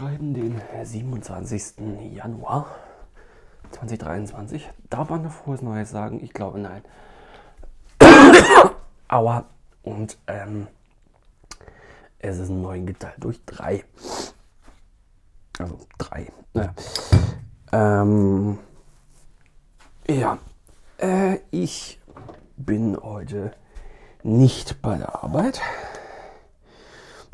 schreiben 0.00 0.32
den 0.32 0.62
27. 0.82 1.74
Januar 2.14 2.74
2023. 3.72 4.66
Darf 4.88 5.10
man 5.10 5.24
ein 5.24 5.30
frohes 5.30 5.60
Neues 5.60 5.90
sagen? 5.90 6.24
Ich 6.24 6.32
glaube 6.32 6.58
nein. 6.58 6.82
Aua. 9.08 9.44
Und 9.82 10.16
ähm, 10.26 10.68
es 12.18 12.38
ist 12.38 12.48
9 12.48 12.86
geteilt 12.86 13.16
durch 13.18 13.44
3. 13.44 13.84
Also 15.58 15.78
3. 15.98 16.32
Ja. 16.54 16.74
Ähm, 17.72 18.58
ja. 20.08 20.38
Äh, 20.96 21.40
ich 21.50 22.00
bin 22.56 22.96
heute 22.96 23.52
nicht 24.22 24.80
bei 24.80 24.96
der 24.96 25.22
Arbeit. 25.22 25.60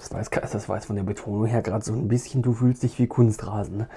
Das 0.08 0.30
jetzt, 0.32 0.54
das 0.54 0.66
jetzt 0.66 0.86
von 0.86 0.96
der 0.96 1.02
Betonung 1.02 1.46
her 1.46 1.62
gerade 1.62 1.84
so 1.84 1.92
ein 1.92 2.08
bisschen, 2.08 2.42
du 2.42 2.52
fühlst 2.52 2.82
dich 2.82 2.98
wie 2.98 3.06
Kunstrasen. 3.06 3.78
Ne? 3.78 3.88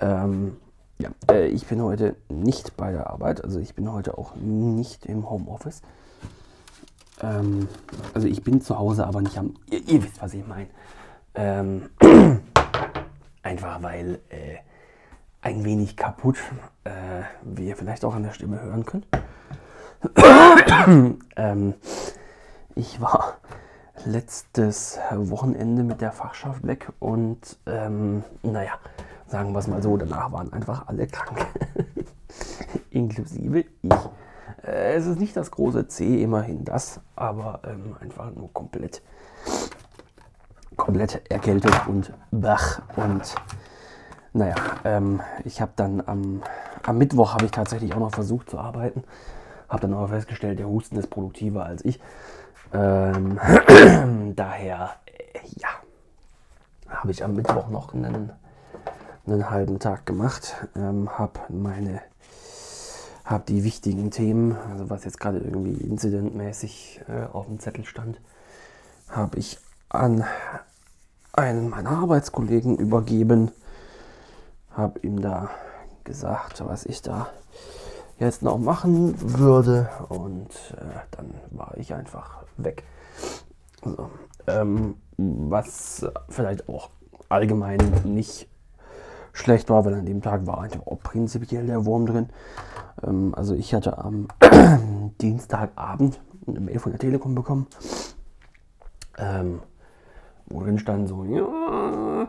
Ähm, 0.00 0.56
ja, 0.98 1.10
äh, 1.30 1.46
ich 1.48 1.66
bin 1.66 1.82
heute 1.82 2.16
nicht 2.28 2.76
bei 2.76 2.92
der 2.92 3.10
Arbeit, 3.10 3.44
also 3.44 3.58
ich 3.60 3.74
bin 3.74 3.90
heute 3.92 4.18
auch 4.18 4.34
nicht 4.36 5.06
im 5.06 5.28
Homeoffice. 5.28 5.82
Ähm, 7.20 7.68
also 8.14 8.26
ich 8.26 8.42
bin 8.42 8.60
zu 8.60 8.78
Hause, 8.78 9.06
aber 9.06 9.20
nicht 9.22 9.38
am. 9.38 9.54
Ihr, 9.70 9.86
ihr 9.88 10.02
wisst, 10.02 10.20
was 10.20 10.34
ich 10.34 10.46
meine. 10.46 10.68
Ähm, 11.34 11.88
einfach 13.42 13.82
weil 13.82 14.20
äh, 14.28 14.58
ein 15.40 15.64
wenig 15.64 15.96
kaputt, 15.96 16.36
äh, 16.84 16.90
wie 17.42 17.68
ihr 17.68 17.76
vielleicht 17.76 18.04
auch 18.04 18.14
an 18.14 18.22
der 18.22 18.32
Stimme 18.32 18.60
hören 18.60 18.84
könnt. 18.84 19.06
ähm, 21.36 21.74
ich 22.74 23.00
war 23.00 23.38
letztes 24.04 24.98
Wochenende 25.12 25.82
mit 25.82 26.00
der 26.00 26.12
Fachschaft 26.12 26.66
weg 26.66 26.92
und 26.98 27.58
ähm, 27.66 28.24
naja, 28.42 28.72
sagen 29.26 29.52
wir 29.52 29.58
es 29.58 29.66
mal 29.66 29.82
so, 29.82 29.96
danach 29.96 30.32
waren 30.32 30.52
einfach 30.52 30.88
alle 30.88 31.06
krank. 31.06 31.46
Inklusive 32.90 33.64
ich. 33.82 33.92
Äh, 34.64 34.94
es 34.94 35.06
ist 35.06 35.18
nicht 35.18 35.36
das 35.36 35.50
große 35.50 35.88
C, 35.88 36.22
immerhin 36.22 36.64
das, 36.64 37.00
aber 37.16 37.60
ähm, 37.64 37.96
einfach 38.00 38.34
nur 38.34 38.52
komplett, 38.52 39.02
komplett 40.76 41.30
erkältet 41.30 41.72
und 41.88 42.12
bach. 42.30 42.82
Und 42.96 43.34
naja, 44.32 44.54
ähm, 44.84 45.20
ich 45.44 45.60
habe 45.60 45.72
dann 45.76 46.02
am, 46.06 46.42
am 46.82 46.98
Mittwoch 46.98 47.34
habe 47.34 47.44
ich 47.44 47.50
tatsächlich 47.50 47.94
auch 47.94 48.00
noch 48.00 48.14
versucht 48.14 48.50
zu 48.50 48.58
arbeiten. 48.58 49.04
Habe 49.68 49.82
dann 49.82 49.94
aber 49.94 50.08
festgestellt, 50.08 50.58
der 50.58 50.68
Husten 50.68 50.96
ist 50.96 51.08
produktiver 51.08 51.64
als 51.64 51.84
ich. 51.84 51.98
Ähm, 52.72 53.38
daher, 54.36 54.94
äh, 55.06 55.38
ja, 55.58 55.68
habe 56.88 57.10
ich 57.10 57.22
am 57.22 57.34
Mittwoch 57.34 57.68
noch 57.68 57.92
einen, 57.92 58.32
einen 59.26 59.50
halben 59.50 59.78
Tag 59.78 60.06
gemacht. 60.06 60.54
Ähm, 60.74 61.18
habe 61.18 61.40
meine, 61.50 62.00
habe 63.24 63.44
die 63.46 63.64
wichtigen 63.64 64.10
Themen, 64.10 64.56
also 64.70 64.88
was 64.88 65.04
jetzt 65.04 65.20
gerade 65.20 65.38
irgendwie 65.38 65.84
inzidentmäßig 65.84 67.02
äh, 67.08 67.26
auf 67.32 67.46
dem 67.46 67.60
Zettel 67.60 67.84
stand, 67.84 68.20
habe 69.08 69.38
ich 69.38 69.58
an 69.90 70.24
einen 71.34 71.68
meiner 71.68 71.90
Arbeitskollegen 71.90 72.78
übergeben. 72.78 73.50
Habe 74.70 74.98
ihm 75.00 75.20
da 75.20 75.50
gesagt, 76.04 76.64
was 76.66 76.86
ich 76.86 77.02
da 77.02 77.28
jetzt 78.22 78.42
noch 78.42 78.58
machen 78.58 79.14
würde. 79.20 79.90
Und 80.08 80.48
äh, 80.76 81.00
dann 81.10 81.34
war 81.50 81.76
ich 81.76 81.92
einfach 81.94 82.44
weg. 82.56 82.84
So, 83.84 84.10
ähm, 84.46 84.94
was 85.16 86.06
vielleicht 86.28 86.68
auch 86.68 86.90
allgemein 87.28 87.78
nicht 88.04 88.48
schlecht 89.32 89.70
war, 89.70 89.84
weil 89.84 89.94
an 89.94 90.06
dem 90.06 90.22
Tag 90.22 90.46
war 90.46 90.60
einfach 90.60 90.86
auch 90.86 91.00
prinzipiell 91.00 91.66
der 91.66 91.84
Wurm 91.84 92.06
drin. 92.06 92.28
Ähm, 93.02 93.34
also 93.34 93.54
ich 93.54 93.74
hatte 93.74 93.98
am 93.98 94.28
Dienstagabend 95.20 96.20
eine 96.46 96.60
Mail 96.60 96.78
von 96.78 96.92
der 96.92 96.98
Telekom 96.98 97.34
bekommen, 97.34 97.66
ähm, 99.18 99.60
wo 100.46 100.60
drin 100.60 100.78
stand 100.78 101.08
so, 101.08 101.24
ja, 101.24 102.28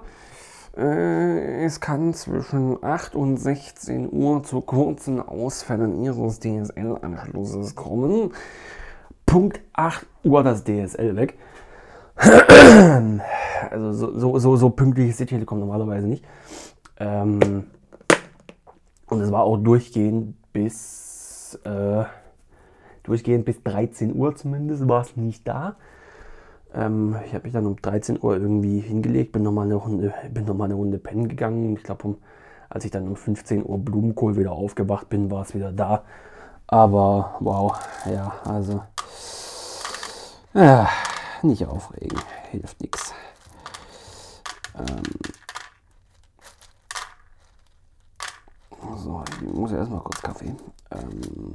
es 0.76 1.80
kann 1.80 2.14
zwischen 2.14 2.84
8 2.84 3.16
und 3.16 3.38
16 3.38 4.12
Uhr 4.12 4.44
zu 4.44 4.62
kurzen 4.62 5.20
Ausfällen 5.20 6.04
Ihres 6.04 6.40
DSL-Anschlusses 6.40 7.76
kommen. 7.76 8.32
Punkt 9.26 9.62
8 9.74 10.06
Uhr 10.24 10.44
das 10.44 10.64
DSL 10.64 11.16
weg. 11.16 11.38
Also 13.72 13.94
so, 13.94 14.20
so, 14.20 14.40
so, 14.40 14.56
so 14.58 14.70
pünktlich 14.72 15.12
ist 15.12 15.22
die 15.22 15.26
Telekom 15.26 15.62
normalerweise 15.62 16.06
nicht. 16.06 16.26
Ähm, 17.00 17.68
und 19.08 19.22
es 19.22 19.32
war 19.32 19.44
auch 19.44 19.56
durchgehend 19.56 20.36
bis 20.52 21.58
äh, 21.64 22.04
durchgehend 23.04 23.46
bis 23.46 23.64
13 23.64 24.14
Uhr 24.16 24.36
zumindest 24.36 24.88
war 24.88 25.02
es 25.02 25.16
nicht 25.16 25.48
da. 25.48 25.78
Ähm, 26.74 27.16
ich 27.26 27.34
habe 27.34 27.44
mich 27.44 27.54
dann 27.54 27.66
um 27.66 27.82
13 27.82 28.20
Uhr 28.22 28.36
irgendwie 28.38 28.80
hingelegt, 28.80 29.32
bin 29.32 29.44
nochmal 29.44 29.66
eine 29.66 29.76
Runde, 29.76 30.14
bin 30.32 30.46
noch 30.46 30.56
mal 30.56 30.66
eine 30.66 30.74
Runde 30.74 30.98
pennen 30.98 31.28
gegangen. 31.28 31.76
Ich 31.76 31.84
glaube, 31.84 32.04
um, 32.08 32.18
als 32.70 32.86
ich 32.86 32.92
dann 32.92 33.08
um 33.08 33.16
15 33.16 33.66
Uhr 33.66 33.78
Blumenkohl 33.78 34.38
wieder 34.38 34.52
aufgewacht 34.52 35.10
bin, 35.10 35.30
war 35.30 35.44
es 35.44 35.54
wieder 35.54 35.72
da. 35.72 36.04
Aber 36.68 37.36
wow, 37.40 37.78
ja, 38.12 38.34
also 38.46 38.82
ja, 40.54 40.90
nicht 41.42 41.66
aufregen, 41.66 42.20
hilft 42.52 42.82
nichts. 42.82 43.14
Ähm, 44.78 45.04
so, 48.98 49.24
ich 49.42 49.54
muss 49.54 49.72
erstmal 49.72 50.02
kurz 50.02 50.22
Kaffee. 50.22 50.56
Ähm, 50.92 51.52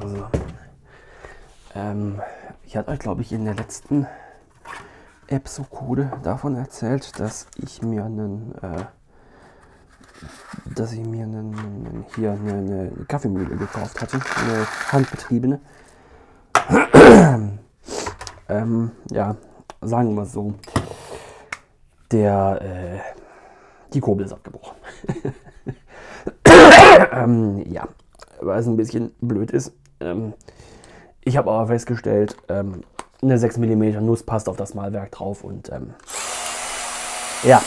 also, 0.00 0.26
ähm, 1.74 2.20
ich 2.64 2.76
hatte 2.76 2.90
euch, 2.90 2.98
glaube 2.98 3.22
ich, 3.22 3.32
in 3.32 3.44
der 3.44 3.54
letzten 3.54 4.06
Episode 5.26 6.12
davon 6.22 6.56
erzählt, 6.56 7.18
dass 7.18 7.46
ich 7.56 7.82
mir 7.82 8.04
einen, 8.04 8.54
äh, 8.62 8.84
dass 10.74 10.92
ich 10.92 11.00
mir 11.00 11.24
einen, 11.24 11.54
einen, 11.54 12.06
hier 12.14 12.32
eine, 12.32 12.52
eine 12.52 12.90
Kaffeemühle 13.08 13.56
gekauft 13.56 14.00
hatte, 14.00 14.20
eine 14.44 14.66
handbetriebene. 14.92 15.60
ähm, 18.48 18.90
ja, 19.10 19.36
sagen 19.80 20.14
wir 20.14 20.24
so, 20.26 20.54
der, 22.10 22.60
äh, 22.62 22.98
die 23.92 24.00
Kurbel 24.00 24.26
ist 24.26 24.32
abgebrochen. 24.32 24.73
Ähm, 27.24 27.64
ja, 27.70 27.88
weil 28.40 28.60
es 28.60 28.66
ein 28.66 28.76
bisschen 28.76 29.12
blöd 29.20 29.50
ist. 29.50 29.72
Ähm, 30.00 30.34
ich 31.22 31.36
habe 31.36 31.50
aber 31.50 31.66
festgestellt, 31.68 32.36
ähm, 32.48 32.82
eine 33.22 33.38
6 33.38 33.58
mm 33.58 34.04
Nuss 34.04 34.22
passt 34.22 34.48
auf 34.48 34.56
das 34.56 34.74
Malwerk 34.74 35.12
drauf 35.12 35.44
und 35.44 35.70
ähm, 35.72 35.94
ja. 37.42 37.62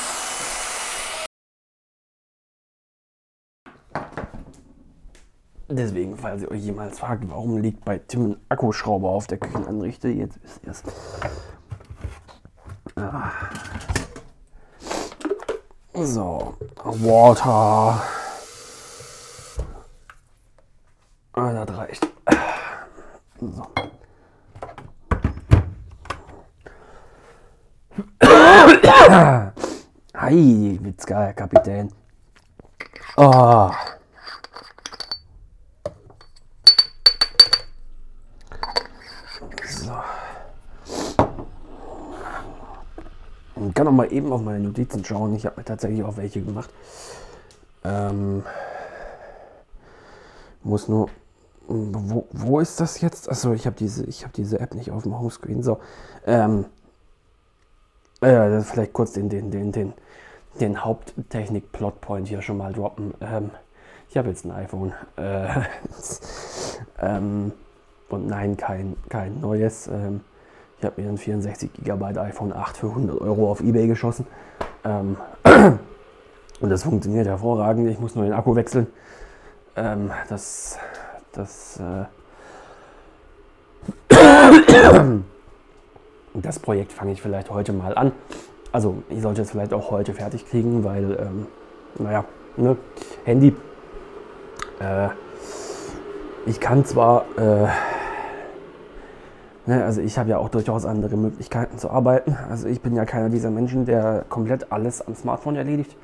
Deswegen, 5.69 6.15
falls 6.15 6.43
ihr 6.43 6.51
euch 6.51 6.61
jemals 6.61 6.99
fragt, 6.99 7.29
warum 7.29 7.57
liegt 7.57 7.83
bei 7.83 7.97
Tim 7.97 8.31
ein 8.31 8.37
Akkuschrauber 8.47 9.09
auf 9.09 9.27
der 9.27 9.37
Küchenanrichte, 9.37 10.07
jetzt 10.07 10.41
wisst 10.41 10.63
ihr 10.63 10.71
es. 10.71 10.83
Ah. 12.95 13.31
So, 15.93 16.55
Water. 16.83 18.01
Ah, 21.33 21.65
das 21.65 21.77
reicht. 21.77 22.07
So. 23.39 23.67
Hi, 30.15 30.79
Witzka, 30.81 31.16
Herr 31.27 31.33
Kapitän. 31.33 31.91
Oh. 33.17 33.69
So. 39.67 39.91
Ich 43.55 43.73
kann 43.73 43.85
noch 43.85 43.91
mal 43.91 44.11
eben 44.13 44.31
auf 44.31 44.41
meine 44.41 44.61
Notizen 44.61 45.03
schauen. 45.03 45.35
Ich 45.35 45.45
habe 45.45 45.57
mir 45.57 45.65
tatsächlich 45.65 46.01
auch 46.03 46.15
welche 46.15 46.41
gemacht. 46.41 46.69
Ähm, 47.83 48.43
muss 50.63 50.87
nur 50.87 51.09
wo, 51.67 52.25
wo 52.31 52.61
ist 52.61 52.79
das 52.79 53.01
jetzt? 53.01 53.29
Achso, 53.29 53.51
ich 53.51 53.65
habe 53.65 53.75
diese, 53.75 54.05
hab 54.05 54.31
diese 54.31 54.61
App 54.61 54.73
nicht 54.73 54.91
auf 54.91 55.03
dem 55.03 55.19
Homescreen. 55.19 55.61
So, 55.61 55.81
ähm, 56.25 56.67
äh, 58.21 58.61
vielleicht 58.61 58.93
kurz 58.93 59.11
den, 59.11 59.27
den, 59.27 59.51
den, 59.51 59.73
den, 59.73 59.93
den 60.57 60.83
Haupttechnik-Plotpoint 60.83 62.27
hier 62.27 62.41
schon 62.41 62.57
mal 62.57 62.73
droppen. 62.73 63.13
Ähm, 63.21 63.51
ich 64.09 64.17
habe 64.17 64.29
jetzt 64.29 64.45
ein 64.45 64.51
iPhone. 64.51 64.93
Äh, 65.15 65.47
Ähm, 66.99 67.51
und 68.09 68.27
nein, 68.27 68.57
kein, 68.57 68.95
kein 69.09 69.39
neues. 69.39 69.87
Ähm, 69.87 70.21
ich 70.79 70.85
habe 70.85 71.01
mir 71.01 71.09
ein 71.09 71.17
64 71.17 71.71
GB 71.83 72.17
iPhone 72.19 72.53
8 72.53 72.77
für 72.77 72.87
100 72.87 73.19
Euro 73.21 73.51
auf 73.51 73.61
Ebay 73.61 73.87
geschossen. 73.87 74.25
Ähm, 74.83 75.17
und 76.59 76.69
das 76.69 76.83
funktioniert 76.83 77.27
hervorragend. 77.27 77.89
Ich 77.89 77.99
muss 77.99 78.15
nur 78.15 78.23
den 78.23 78.33
Akku 78.33 78.55
wechseln. 78.55 78.87
Ähm, 79.75 80.11
das 80.29 80.79
das, 81.37 81.79
äh, 81.79 82.05
das 86.33 86.59
Projekt 86.59 86.93
fange 86.93 87.11
ich 87.11 87.21
vielleicht 87.21 87.51
heute 87.51 87.73
mal 87.73 87.95
an. 87.95 88.11
Also 88.77 89.01
ich 89.09 89.23
sollte 89.23 89.41
es 89.41 89.49
vielleicht 89.49 89.73
auch 89.73 89.89
heute 89.89 90.13
fertig 90.13 90.47
kriegen, 90.47 90.83
weil, 90.83 91.17
ähm, 91.19 91.47
naja, 91.97 92.25
ne, 92.57 92.77
Handy. 93.25 93.55
Äh, 94.79 95.07
ich 96.45 96.59
kann 96.59 96.85
zwar, 96.85 97.25
äh, 97.39 97.67
ne, 99.65 99.83
also 99.83 99.99
ich 100.01 100.19
habe 100.19 100.29
ja 100.29 100.37
auch 100.37 100.49
durchaus 100.49 100.85
andere 100.85 101.17
Möglichkeiten 101.17 101.79
zu 101.79 101.89
arbeiten. 101.89 102.37
Also 102.51 102.67
ich 102.67 102.79
bin 102.79 102.95
ja 102.95 103.05
keiner 103.05 103.29
dieser 103.29 103.49
Menschen, 103.49 103.85
der 103.85 104.25
komplett 104.29 104.71
alles 104.71 105.01
am 105.01 105.15
Smartphone 105.15 105.55
erledigt. 105.55 105.97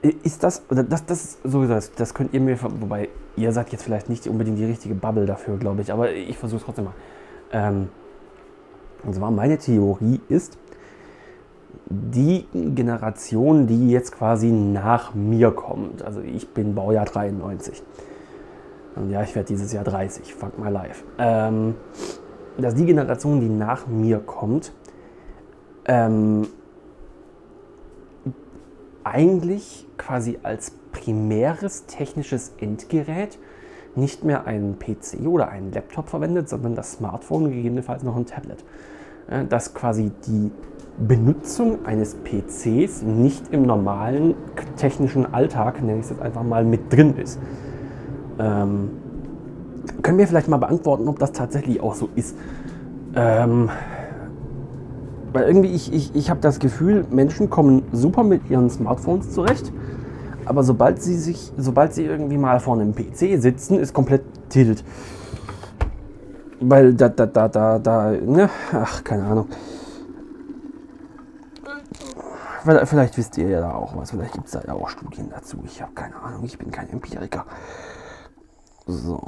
Ist 0.00 0.42
das, 0.42 0.62
das, 0.70 1.04
das, 1.04 1.38
so 1.44 1.66
das, 1.66 1.92
das 1.92 2.14
könnt 2.14 2.32
ihr 2.32 2.40
mir, 2.40 2.56
wobei 2.62 3.10
ihr 3.36 3.52
seid 3.52 3.72
jetzt 3.72 3.82
vielleicht 3.82 4.08
nicht 4.08 4.26
unbedingt 4.26 4.56
die 4.56 4.64
richtige 4.64 4.94
Bubble 4.94 5.26
dafür, 5.26 5.58
glaube 5.58 5.82
ich, 5.82 5.92
aber 5.92 6.10
ich 6.12 6.38
versuche 6.38 6.60
es 6.60 6.64
trotzdem 6.64 6.86
mal. 6.86 6.94
Ähm, 7.52 7.90
und 9.02 9.14
zwar 9.14 9.30
meine 9.30 9.58
Theorie 9.58 10.22
ist, 10.30 10.56
die 11.86 12.46
Generation, 12.52 13.66
die 13.66 13.90
jetzt 13.90 14.12
quasi 14.12 14.50
nach 14.50 15.14
mir 15.14 15.50
kommt, 15.50 16.02
also 16.02 16.20
ich 16.20 16.48
bin 16.48 16.74
Baujahr 16.74 17.04
93 17.04 17.82
und 18.96 19.10
ja, 19.10 19.22
ich 19.22 19.34
werde 19.34 19.48
dieses 19.48 19.72
Jahr 19.72 19.84
30, 19.84 20.34
fuck 20.34 20.58
my 20.58 20.70
life, 20.70 21.04
ähm, 21.18 21.74
dass 22.56 22.74
die 22.74 22.86
Generation, 22.86 23.40
die 23.40 23.48
nach 23.48 23.86
mir 23.86 24.20
kommt, 24.20 24.72
ähm, 25.86 26.46
eigentlich 29.02 29.86
quasi 29.98 30.38
als 30.42 30.72
primäres 30.92 31.86
technisches 31.86 32.52
Endgerät 32.58 33.38
nicht 33.96 34.24
mehr 34.24 34.46
einen 34.46 34.78
PC 34.78 35.26
oder 35.26 35.48
einen 35.48 35.72
Laptop 35.72 36.08
verwendet, 36.08 36.48
sondern 36.48 36.74
das 36.74 36.92
Smartphone, 36.92 37.50
gegebenenfalls 37.50 38.02
noch 38.02 38.16
ein 38.16 38.26
Tablet. 38.26 38.64
Dass 39.48 39.72
quasi 39.72 40.10
die 40.26 40.50
Benutzung 40.98 41.84
eines 41.84 42.14
PCs 42.14 43.02
nicht 43.02 43.52
im 43.52 43.62
normalen 43.62 44.34
technischen 44.76 45.32
Alltag, 45.34 45.82
nenne 45.82 45.98
ich 45.98 46.04
es 46.04 46.10
jetzt 46.10 46.22
einfach 46.22 46.42
mal, 46.42 46.64
mit 46.64 46.92
drin 46.92 47.16
ist. 47.16 47.40
Ähm, 48.38 48.90
können 50.02 50.18
wir 50.18 50.28
vielleicht 50.28 50.48
mal 50.48 50.58
beantworten, 50.58 51.08
ob 51.08 51.18
das 51.18 51.32
tatsächlich 51.32 51.80
auch 51.80 51.94
so 51.94 52.08
ist? 52.14 52.36
Ähm, 53.16 53.70
weil 55.32 55.48
irgendwie, 55.48 55.70
ich, 55.70 55.92
ich, 55.92 56.14
ich 56.14 56.30
habe 56.30 56.40
das 56.40 56.60
Gefühl, 56.60 57.04
Menschen 57.10 57.50
kommen 57.50 57.82
super 57.92 58.22
mit 58.22 58.48
ihren 58.48 58.70
Smartphones 58.70 59.32
zurecht, 59.32 59.72
aber 60.44 60.62
sobald 60.62 61.02
sie 61.02 61.16
sich, 61.16 61.52
sobald 61.56 61.92
sie 61.92 62.04
irgendwie 62.04 62.38
mal 62.38 62.60
vor 62.60 62.74
einem 62.74 62.94
PC 62.94 63.40
sitzen, 63.40 63.78
ist 63.80 63.92
komplett 63.92 64.22
tilt. 64.48 64.84
Weil 66.60 66.94
da, 66.94 67.08
da, 67.08 67.26
da, 67.26 67.48
da, 67.48 67.78
da, 67.78 68.10
ne, 68.12 68.48
ach, 68.72 69.02
keine 69.02 69.24
Ahnung. 69.24 69.46
Vielleicht 72.64 73.18
wisst 73.18 73.36
ihr 73.36 73.48
ja 73.50 73.60
da 73.60 73.74
auch 73.74 73.94
was, 73.94 74.10
vielleicht 74.10 74.32
gibt 74.32 74.46
es 74.46 74.52
da 74.52 74.62
ja 74.62 74.72
auch 74.72 74.88
Studien 74.88 75.28
dazu. 75.28 75.62
Ich 75.66 75.82
habe 75.82 75.92
keine 75.92 76.16
Ahnung, 76.16 76.44
ich 76.44 76.56
bin 76.56 76.70
kein 76.70 76.88
Empiriker. 76.88 77.44
So. 78.86 79.22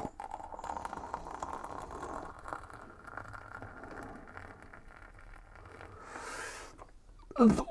So. 7.37 7.67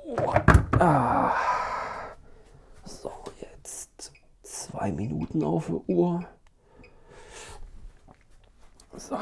Ah. 0.77 1.33
So, 2.83 3.11
jetzt 3.41 4.11
zwei 4.43 4.91
Minuten 4.91 5.43
auf 5.43 5.65
der 5.65 5.81
Uhr. 5.89 6.23
So. 8.95 9.17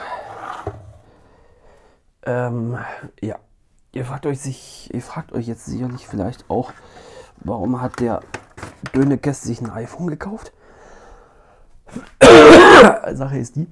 Ähm, 2.25 2.77
ja. 3.21 3.39
Ihr 3.93 4.05
fragt 4.05 4.25
euch 4.25 4.39
sich, 4.39 4.91
ihr 4.91 5.01
fragt 5.01 5.33
euch 5.33 5.47
jetzt 5.47 5.65
sicherlich 5.65 6.07
vielleicht 6.07 6.49
auch, 6.49 6.73
warum 7.37 7.79
hat 7.79 7.99
der 7.99 8.21
Dönekes 8.93 9.43
sich 9.43 9.61
ein 9.61 9.69
iPhone 9.69 10.07
gekauft? 10.07 10.51
Sache 13.13 13.37
ist 13.37 13.55
die, 13.55 13.67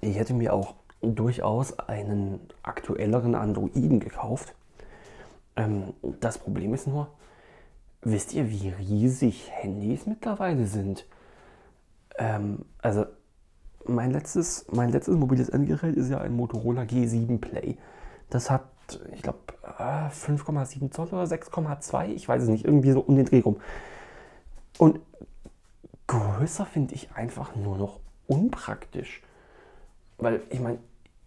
ich 0.00 0.16
hätte 0.16 0.32
mir 0.32 0.54
auch 0.54 0.74
durchaus 1.02 1.78
einen 1.78 2.40
aktuelleren 2.62 3.34
Androiden 3.34 4.00
gekauft. 4.00 4.54
Ähm, 5.56 5.92
das 6.20 6.38
Problem 6.38 6.72
ist 6.72 6.86
nur, 6.86 7.08
wisst 8.00 8.32
ihr, 8.32 8.48
wie 8.48 8.70
riesig 8.70 9.50
Handys 9.52 10.06
mittlerweile 10.06 10.66
sind? 10.66 11.06
Ähm, 12.16 12.64
also 12.80 13.04
mein 13.86 14.12
letztes, 14.12 14.64
mein 14.72 14.90
letztes 14.90 15.14
mobiles 15.14 15.50
Endgerät 15.50 15.94
ist 15.94 16.08
ja 16.08 16.22
ein 16.22 16.34
Motorola 16.34 16.82
G7 16.82 17.38
Play. 17.38 17.76
Das 18.30 18.50
hat, 18.50 18.64
ich 19.12 19.22
glaube, 19.22 19.38
5,7 19.62 20.90
Zoll 20.90 21.08
oder 21.08 21.24
6,2, 21.24 22.08
ich 22.08 22.28
weiß 22.28 22.42
es 22.42 22.48
nicht, 22.48 22.64
irgendwie 22.64 22.92
so 22.92 23.00
um 23.00 23.16
den 23.16 23.26
Dreh 23.26 23.40
rum. 23.40 23.60
Und 24.78 25.00
größer 26.06 26.66
finde 26.66 26.94
ich 26.94 27.12
einfach 27.12 27.54
nur 27.54 27.78
noch 27.78 28.00
unpraktisch. 28.26 29.22
Weil 30.18 30.42
ich 30.50 30.60
meine, 30.60 30.78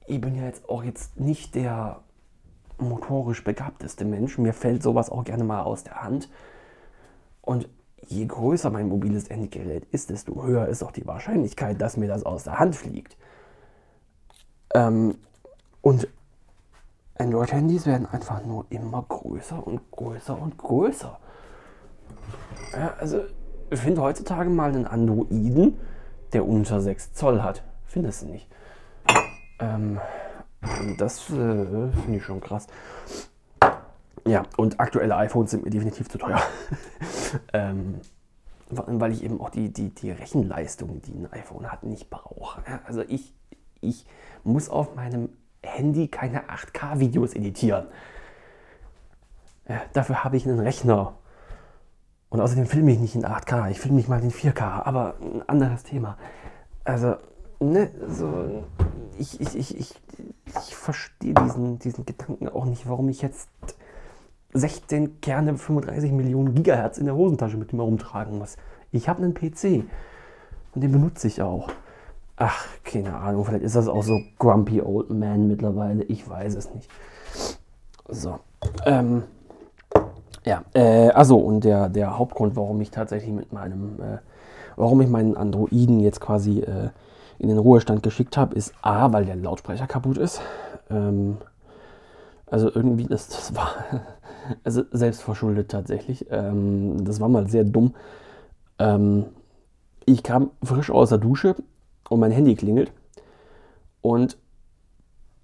ich 0.06 0.22
bin 0.22 0.36
ja 0.36 0.44
jetzt 0.44 0.70
auch 0.70 0.84
jetzt 0.84 1.20
nicht 1.20 1.56
der 1.56 2.02
motorisch 2.78 3.44
begabteste 3.44 4.06
Mensch. 4.06 4.38
Mir 4.38 4.54
fällt 4.54 4.84
sowas 4.84 5.10
auch 5.10 5.24
gerne 5.24 5.44
mal 5.44 5.62
aus 5.62 5.84
der 5.84 6.04
Hand. 6.04 6.30
Und 7.42 7.68
je 8.06 8.26
größer 8.26 8.70
mein 8.70 8.88
mobiles 8.88 9.28
Endgerät 9.28 9.86
ist, 9.92 10.10
desto 10.10 10.44
höher 10.44 10.68
ist 10.68 10.84
auch 10.84 10.92
die 10.92 11.06
Wahrscheinlichkeit, 11.06 11.82
dass 11.82 11.98
mir 11.98 12.08
das 12.08 12.24
aus 12.24 12.44
der 12.44 12.60
Hand 12.60 12.76
fliegt. 12.76 13.18
Ähm, 14.74 15.16
und 15.82 16.08
Android-Handys 17.20 17.86
werden 17.86 18.08
einfach 18.08 18.44
nur 18.46 18.66
immer 18.70 19.04
größer 19.08 19.66
und 19.66 19.92
größer 19.92 20.40
und 20.40 20.58
größer. 20.58 21.20
Ja, 22.74 22.94
also, 23.00 23.22
ich 23.70 23.80
finde 23.80 24.02
heutzutage 24.02 24.50
mal 24.50 24.70
einen 24.70 24.86
Androiden, 24.86 25.80
der 26.34 26.48
unter 26.48 26.82
6 26.82 27.14
Zoll 27.14 27.42
hat. 27.42 27.64
Findest 27.86 28.24
du 28.24 28.28
nicht? 28.28 28.48
Ähm, 29.60 30.00
das 30.98 31.30
äh, 31.30 31.90
finde 31.92 32.18
ich 32.18 32.24
schon 32.24 32.42
krass. 32.42 32.68
Ja, 34.26 34.44
und 34.58 34.80
aktuelle 34.80 35.16
iPhones 35.16 35.52
sind 35.52 35.64
mir 35.64 35.70
definitiv 35.70 36.10
zu 36.10 36.18
teuer. 36.18 36.42
ähm, 37.54 38.02
weil 38.70 39.14
ich 39.14 39.24
eben 39.24 39.40
auch 39.40 39.50
die, 39.50 39.72
die, 39.72 39.90
die 39.90 40.12
Rechenleistung, 40.12 41.02
die 41.02 41.14
ein 41.14 41.32
iPhone 41.32 41.72
hat, 41.72 41.84
nicht 41.84 42.10
brauche. 42.10 42.62
Also 42.86 43.02
ich, 43.08 43.34
ich 43.80 44.06
muss 44.44 44.70
auf 44.70 44.96
meinem 44.96 45.30
Handy 45.64 46.08
keine 46.08 46.50
8K-Videos 46.50 47.34
editieren. 47.34 47.88
Dafür 49.94 50.24
habe 50.24 50.38
ich 50.38 50.48
einen 50.48 50.60
Rechner. 50.60 51.16
Und 52.30 52.42
außerdem 52.42 52.66
filme 52.66 52.92
ich 52.92 53.00
nicht 53.00 53.16
in 53.16 53.26
8K, 53.26 53.70
ich 53.72 53.80
filme 53.80 53.98
nicht 53.98 54.10
mal 54.10 54.22
in 54.22 54.32
4K, 54.32 54.84
aber 54.86 55.16
ein 55.22 55.48
anderes 55.48 55.84
Thema. 55.84 56.18
Also, 56.84 57.16
ne, 57.60 57.90
so, 58.08 58.64
ich, 59.18 59.40
ich, 59.40 59.56
ich, 59.56 59.80
ich, 59.80 60.02
ich 60.46 60.76
verstehe 60.76 61.34
diesen, 61.34 61.80
diesen 61.80 62.06
Gedanken 62.06 62.50
auch 62.50 62.66
nicht, 62.66 62.88
warum 62.88 63.08
ich 63.10 63.22
jetzt 63.22 63.50
16 64.54 65.22
Kerne 65.22 65.58
35 65.58 66.12
Millionen 66.12 66.54
Gigahertz 66.54 66.98
in 66.98 67.06
der 67.06 67.16
Hosentasche 67.16 67.58
mit 67.58 67.74
mir 67.74 67.84
rumtragen 67.84 68.38
muss. 68.38 68.58
Ich 68.92 69.08
habe 69.08 69.24
einen 69.24 69.34
PC 69.34 69.86
und 70.74 70.82
den 70.82 70.92
benutze 70.92 71.28
ich 71.28 71.42
auch. 71.42 71.70
Ach, 72.40 72.68
keine 72.84 73.16
Ahnung, 73.16 73.46
vielleicht 73.46 73.64
ist 73.64 73.76
das 73.76 73.88
auch 73.88 74.04
so 74.04 74.22
Grumpy 74.38 74.80
Old 74.80 75.10
Man 75.10 75.48
mittlerweile. 75.48 76.04
Ich 76.04 76.30
weiß 76.30 76.54
es 76.54 76.72
nicht. 76.74 76.88
So. 78.08 78.40
Ähm, 78.86 79.24
ja, 80.46 80.64
äh, 80.74 81.10
also 81.10 81.38
und 81.38 81.64
der, 81.64 81.90
der 81.90 82.20
Hauptgrund, 82.20 82.56
warum 82.56 82.80
ich 82.80 82.92
tatsächlich 82.92 83.34
mit 83.34 83.52
meinem, 83.54 84.00
äh, 84.00 84.18
warum 84.76 85.02
ich 85.02 85.10
meinen 85.10 85.36
Androiden 85.36 86.00
jetzt 86.00 86.22
quasi 86.22 86.60
äh, 86.60 86.90
in 87.40 87.50
den 87.50 87.58
Ruhestand 87.58 88.04
geschickt 88.04 88.38
habe, 88.38 88.56
ist 88.56 88.74
A, 88.84 89.12
weil 89.12 89.26
der 89.26 89.36
Lautsprecher 89.36 89.88
kaputt 89.88 90.18
ist. 90.18 90.40
Ähm, 90.92 91.38
also 92.46 92.72
irgendwie, 92.74 93.06
das, 93.06 93.30
das 93.30 93.56
war 93.56 93.74
also 94.64 94.84
selbst 94.92 95.24
verschuldet 95.24 95.72
tatsächlich. 95.72 96.28
Ähm, 96.30 97.04
das 97.04 97.20
war 97.20 97.30
mal 97.30 97.48
sehr 97.48 97.64
dumm. 97.64 97.96
Ähm, 98.78 99.26
ich 100.06 100.22
kam 100.22 100.52
frisch 100.64 100.92
aus 100.92 101.10
der 101.10 101.18
Dusche 101.18 101.56
und 102.10 102.20
mein 102.20 102.32
Handy 102.32 102.56
klingelt. 102.56 102.92
Und 104.02 104.38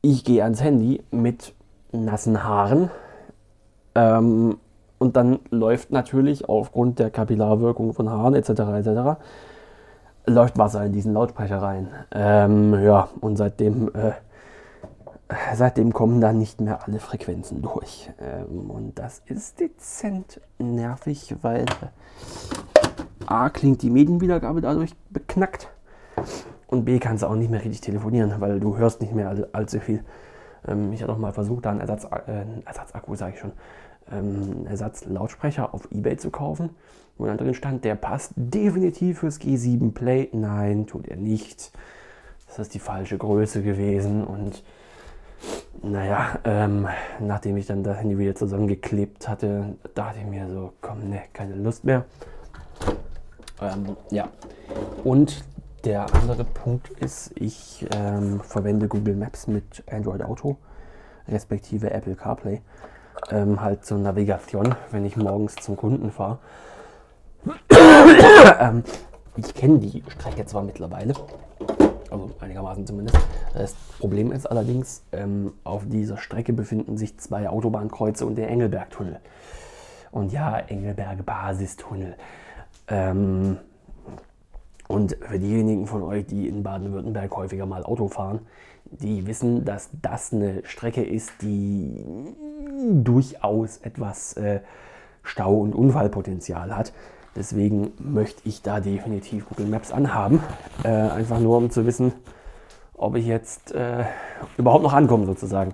ich 0.01 0.23
gehe 0.23 0.43
ans 0.43 0.61
Handy 0.61 1.03
mit 1.11 1.53
nassen 1.91 2.43
Haaren. 2.43 2.89
Ähm, 3.95 4.57
und 4.99 5.17
dann 5.17 5.39
läuft 5.49 5.91
natürlich 5.91 6.47
aufgrund 6.47 6.99
der 6.99 7.09
Kapillarwirkung 7.09 7.93
von 7.93 8.09
Haaren 8.09 8.35
etc. 8.35 8.49
etc 8.49 9.17
läuft 10.25 10.57
Wasser 10.57 10.85
in 10.85 10.93
diesen 10.93 11.13
Lautsprecher 11.13 11.61
rein. 11.61 11.89
Ähm, 12.11 12.73
ja, 12.83 13.09
und 13.19 13.37
seitdem, 13.37 13.89
äh, 13.93 14.13
seitdem 15.53 15.93
kommen 15.93 16.21
da 16.21 16.33
nicht 16.33 16.61
mehr 16.61 16.85
alle 16.85 16.99
Frequenzen 16.99 17.61
durch. 17.61 18.11
Ähm, 18.19 18.69
und 18.69 18.99
das 18.99 19.21
ist 19.25 19.59
dezent 19.59 20.41
nervig, 20.57 21.35
weil 21.41 21.65
A 23.25 23.49
klingt 23.49 23.81
die 23.81 23.89
Medienwiedergabe 23.89 24.61
dadurch 24.61 24.95
beknackt 25.09 25.69
und 26.73 26.85
B 26.85 26.99
kannst 26.99 27.23
du 27.23 27.27
auch 27.27 27.35
nicht 27.35 27.51
mehr 27.51 27.63
richtig 27.63 27.81
telefonieren, 27.81 28.33
weil 28.39 28.59
du 28.59 28.77
hörst 28.77 28.99
nicht 28.99 29.13
mehr 29.13 29.29
all, 29.29 29.47
allzu 29.53 29.79
viel. 29.79 30.03
Ähm, 30.67 30.91
ich 30.91 31.01
habe 31.01 31.11
noch 31.11 31.19
mal 31.19 31.31
versucht, 31.31 31.65
da 31.65 31.71
einen 31.71 31.81
Ersatz, 31.81 32.05
äh, 32.05 32.45
Ersatzakku, 32.65 33.15
sage 33.15 33.33
ich 33.35 33.39
schon, 33.39 33.51
ähm, 34.11 34.41
einen 34.41 34.65
Ersatzlautsprecher 34.65 35.73
auf 35.73 35.87
Ebay 35.91 36.17
zu 36.17 36.31
kaufen, 36.31 36.71
wo 37.17 37.25
dann 37.25 37.37
drin 37.37 37.53
stand, 37.53 37.85
der 37.85 37.95
passt 37.95 38.33
definitiv 38.35 39.19
fürs 39.19 39.39
G7 39.39 39.93
Play. 39.93 40.29
Nein, 40.33 40.87
tut 40.87 41.07
er 41.07 41.17
nicht. 41.17 41.71
Das 42.47 42.59
ist 42.59 42.73
die 42.73 42.79
falsche 42.79 43.17
Größe 43.17 43.61
gewesen 43.61 44.23
und 44.23 44.63
naja, 45.81 46.39
ähm, 46.45 46.87
nachdem 47.19 47.57
ich 47.57 47.67
dann 47.67 47.83
das 47.83 47.97
Handy 47.97 48.17
wieder 48.17 48.33
zusammengeklebt 48.33 49.27
hatte, 49.27 49.75
dachte 49.93 50.19
ich 50.19 50.25
mir 50.25 50.49
so, 50.49 50.73
komm, 50.81 51.09
ne, 51.09 51.21
keine 51.33 51.55
Lust 51.55 51.83
mehr. 51.83 52.05
Ähm, 53.61 53.95
ja. 54.09 54.29
Und 55.03 55.43
der 55.83 56.13
andere 56.15 56.45
Punkt 56.45 56.89
ist, 56.89 57.31
ich 57.35 57.85
ähm, 57.93 58.39
verwende 58.41 58.87
Google 58.87 59.15
Maps 59.15 59.47
mit 59.47 59.83
Android 59.91 60.23
Auto, 60.23 60.57
respektive 61.27 61.91
Apple 61.91 62.15
CarPlay, 62.15 62.61
ähm, 63.31 63.61
halt 63.61 63.85
zur 63.85 63.97
Navigation, 63.97 64.75
wenn 64.91 65.05
ich 65.05 65.17
morgens 65.17 65.55
zum 65.55 65.75
Kunden 65.75 66.11
fahre. 66.11 66.39
ähm, 68.59 68.83
ich 69.35 69.53
kenne 69.53 69.79
die 69.79 70.03
Strecke 70.07 70.45
zwar 70.45 70.63
mittlerweile, 70.63 71.13
also 72.09 72.31
einigermaßen 72.39 72.87
zumindest. 72.87 73.17
Das 73.53 73.73
Problem 73.99 74.31
ist 74.31 74.45
allerdings, 74.45 75.03
ähm, 75.11 75.53
auf 75.63 75.83
dieser 75.85 76.17
Strecke 76.17 76.53
befinden 76.53 76.97
sich 76.97 77.17
zwei 77.19 77.49
Autobahnkreuze 77.49 78.25
und 78.25 78.35
der 78.35 78.49
Engelbergtunnel. 78.49 79.19
Und 80.11 80.31
ja, 80.31 80.59
Engelberg 80.59 81.25
Basistunnel. 81.25 82.15
Ähm, 82.87 83.57
und 84.87 85.17
für 85.21 85.39
diejenigen 85.39 85.87
von 85.87 86.03
euch, 86.03 86.25
die 86.25 86.47
in 86.47 86.63
Baden-Württemberg 86.63 87.35
häufiger 87.35 87.65
mal 87.65 87.83
Auto 87.83 88.07
fahren, 88.07 88.41
die 88.85 89.25
wissen, 89.25 89.65
dass 89.65 89.89
das 90.01 90.33
eine 90.33 90.61
Strecke 90.65 91.03
ist, 91.03 91.31
die 91.41 92.03
durchaus 92.91 93.77
etwas 93.77 94.33
äh, 94.33 94.59
Stau- 95.23 95.59
und 95.59 95.73
Unfallpotenzial 95.73 96.75
hat. 96.75 96.93
Deswegen 97.35 97.93
möchte 97.97 98.41
ich 98.47 98.61
da 98.61 98.79
definitiv 98.79 99.47
Google 99.47 99.67
Maps 99.67 99.91
anhaben. 99.91 100.43
Äh, 100.83 100.89
einfach 100.89 101.39
nur, 101.39 101.57
um 101.57 101.71
zu 101.71 101.85
wissen, 101.85 102.13
ob 102.93 103.15
ich 103.15 103.25
jetzt 103.25 103.71
äh, 103.71 104.03
überhaupt 104.57 104.83
noch 104.83 104.93
ankomme, 104.93 105.25
sozusagen. 105.25 105.73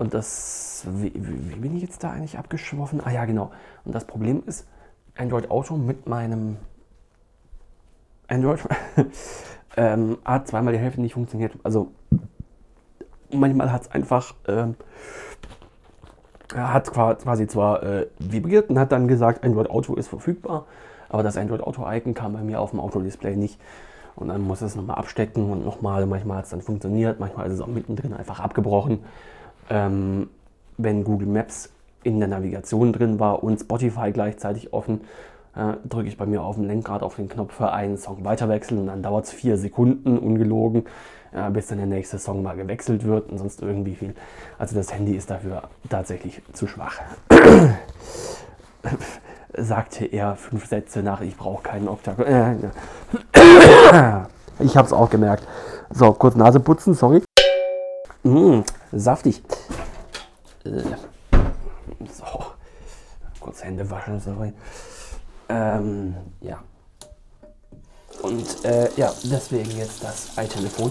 Und 0.00 0.12
das, 0.12 0.84
wie, 0.90 1.12
wie, 1.14 1.54
bin 1.54 1.76
ich 1.76 1.82
jetzt 1.82 2.02
da 2.02 2.10
eigentlich 2.10 2.36
abgeschworfen? 2.36 3.00
Ah 3.04 3.12
ja, 3.12 3.26
genau. 3.26 3.52
Und 3.84 3.94
das 3.94 4.04
Problem 4.04 4.42
ist, 4.44 4.66
Android 5.16 5.52
Auto 5.52 5.76
mit 5.76 6.08
meinem 6.08 6.56
Android 8.28 8.60
ähm, 9.76 10.18
hat 10.24 10.48
zweimal 10.48 10.72
die 10.72 10.78
Hälfte 10.78 11.00
nicht 11.00 11.14
funktioniert. 11.14 11.52
Also 11.62 11.92
manchmal 13.30 13.72
hat 13.72 13.82
es 13.82 13.90
einfach, 13.90 14.34
ähm, 14.48 14.74
hat 16.54 16.90
quasi 16.90 17.46
zwar 17.46 17.82
äh, 17.82 18.06
vibriert 18.18 18.70
und 18.70 18.78
hat 18.78 18.92
dann 18.92 19.08
gesagt, 19.08 19.44
Android 19.44 19.70
Auto 19.70 19.94
ist 19.94 20.08
verfügbar, 20.08 20.66
aber 21.08 21.22
das 21.22 21.36
Android 21.36 21.60
Auto 21.60 21.84
Icon 21.88 22.14
kam 22.14 22.32
bei 22.32 22.42
mir 22.42 22.60
auf 22.60 22.70
dem 22.70 22.80
Autodisplay 22.80 23.36
nicht. 23.36 23.60
Und 24.14 24.28
dann 24.28 24.40
muss 24.40 24.62
es 24.62 24.74
nochmal 24.74 24.96
abstecken 24.96 25.50
und 25.50 25.64
nochmal, 25.64 26.06
manchmal 26.06 26.38
hat 26.38 26.44
es 26.44 26.50
dann 26.50 26.62
funktioniert, 26.62 27.20
manchmal 27.20 27.46
ist 27.48 27.52
es 27.52 27.60
auch 27.60 27.66
mittendrin 27.66 28.14
einfach 28.14 28.40
abgebrochen. 28.40 29.00
Ähm, 29.68 30.30
wenn 30.78 31.04
Google 31.04 31.28
Maps 31.28 31.70
in 32.02 32.18
der 32.18 32.28
Navigation 32.28 32.92
drin 32.92 33.20
war 33.20 33.42
und 33.42 33.60
Spotify 33.60 34.12
gleichzeitig 34.12 34.72
offen, 34.72 35.02
äh, 35.56 35.74
drücke 35.88 36.08
ich 36.08 36.16
bei 36.16 36.26
mir 36.26 36.42
auf 36.42 36.56
dem 36.56 36.64
Lenkrad 36.64 37.02
auf 37.02 37.16
den 37.16 37.28
Knopf 37.28 37.54
für 37.54 37.72
einen 37.72 37.96
Song 37.96 38.24
weiterwechseln 38.24 38.80
und 38.80 38.86
dann 38.88 39.02
dauert 39.02 39.24
es 39.24 39.32
vier 39.32 39.56
Sekunden, 39.56 40.18
ungelogen, 40.18 40.84
äh, 41.32 41.50
bis 41.50 41.68
dann 41.68 41.78
der 41.78 41.86
nächste 41.86 42.18
Song 42.18 42.42
mal 42.42 42.56
gewechselt 42.56 43.04
wird 43.04 43.30
und 43.30 43.38
sonst 43.38 43.62
irgendwie 43.62 43.94
viel. 43.94 44.14
Also 44.58 44.76
das 44.76 44.92
Handy 44.92 45.16
ist 45.16 45.30
dafür 45.30 45.62
tatsächlich 45.88 46.42
zu 46.52 46.66
schwach. 46.66 47.00
Sagte 49.56 50.04
er 50.04 50.36
fünf 50.36 50.66
Sätze 50.66 51.02
nach, 51.02 51.22
ich 51.22 51.36
brauche 51.36 51.62
keinen 51.62 51.88
Oktav. 51.88 52.18
Äh, 52.18 52.56
ich 54.58 54.76
habe 54.76 54.86
es 54.86 54.92
auch 54.92 55.08
gemerkt. 55.08 55.46
So, 55.90 56.12
kurz 56.12 56.36
Nase 56.36 56.60
putzen, 56.60 56.92
sorry. 56.94 57.22
Mmh, 58.22 58.62
saftig. 58.92 59.42
Äh, 60.64 60.82
so, 62.12 62.26
kurz 63.40 63.64
Hände 63.64 63.88
waschen, 63.88 64.20
sorry. 64.20 64.52
Ähm, 65.48 66.14
ja. 66.40 66.62
Und 68.22 68.64
äh, 68.64 68.88
ja, 68.96 69.12
deswegen 69.24 69.70
jetzt 69.76 70.02
das 70.02 70.32
iTelefon. 70.36 70.90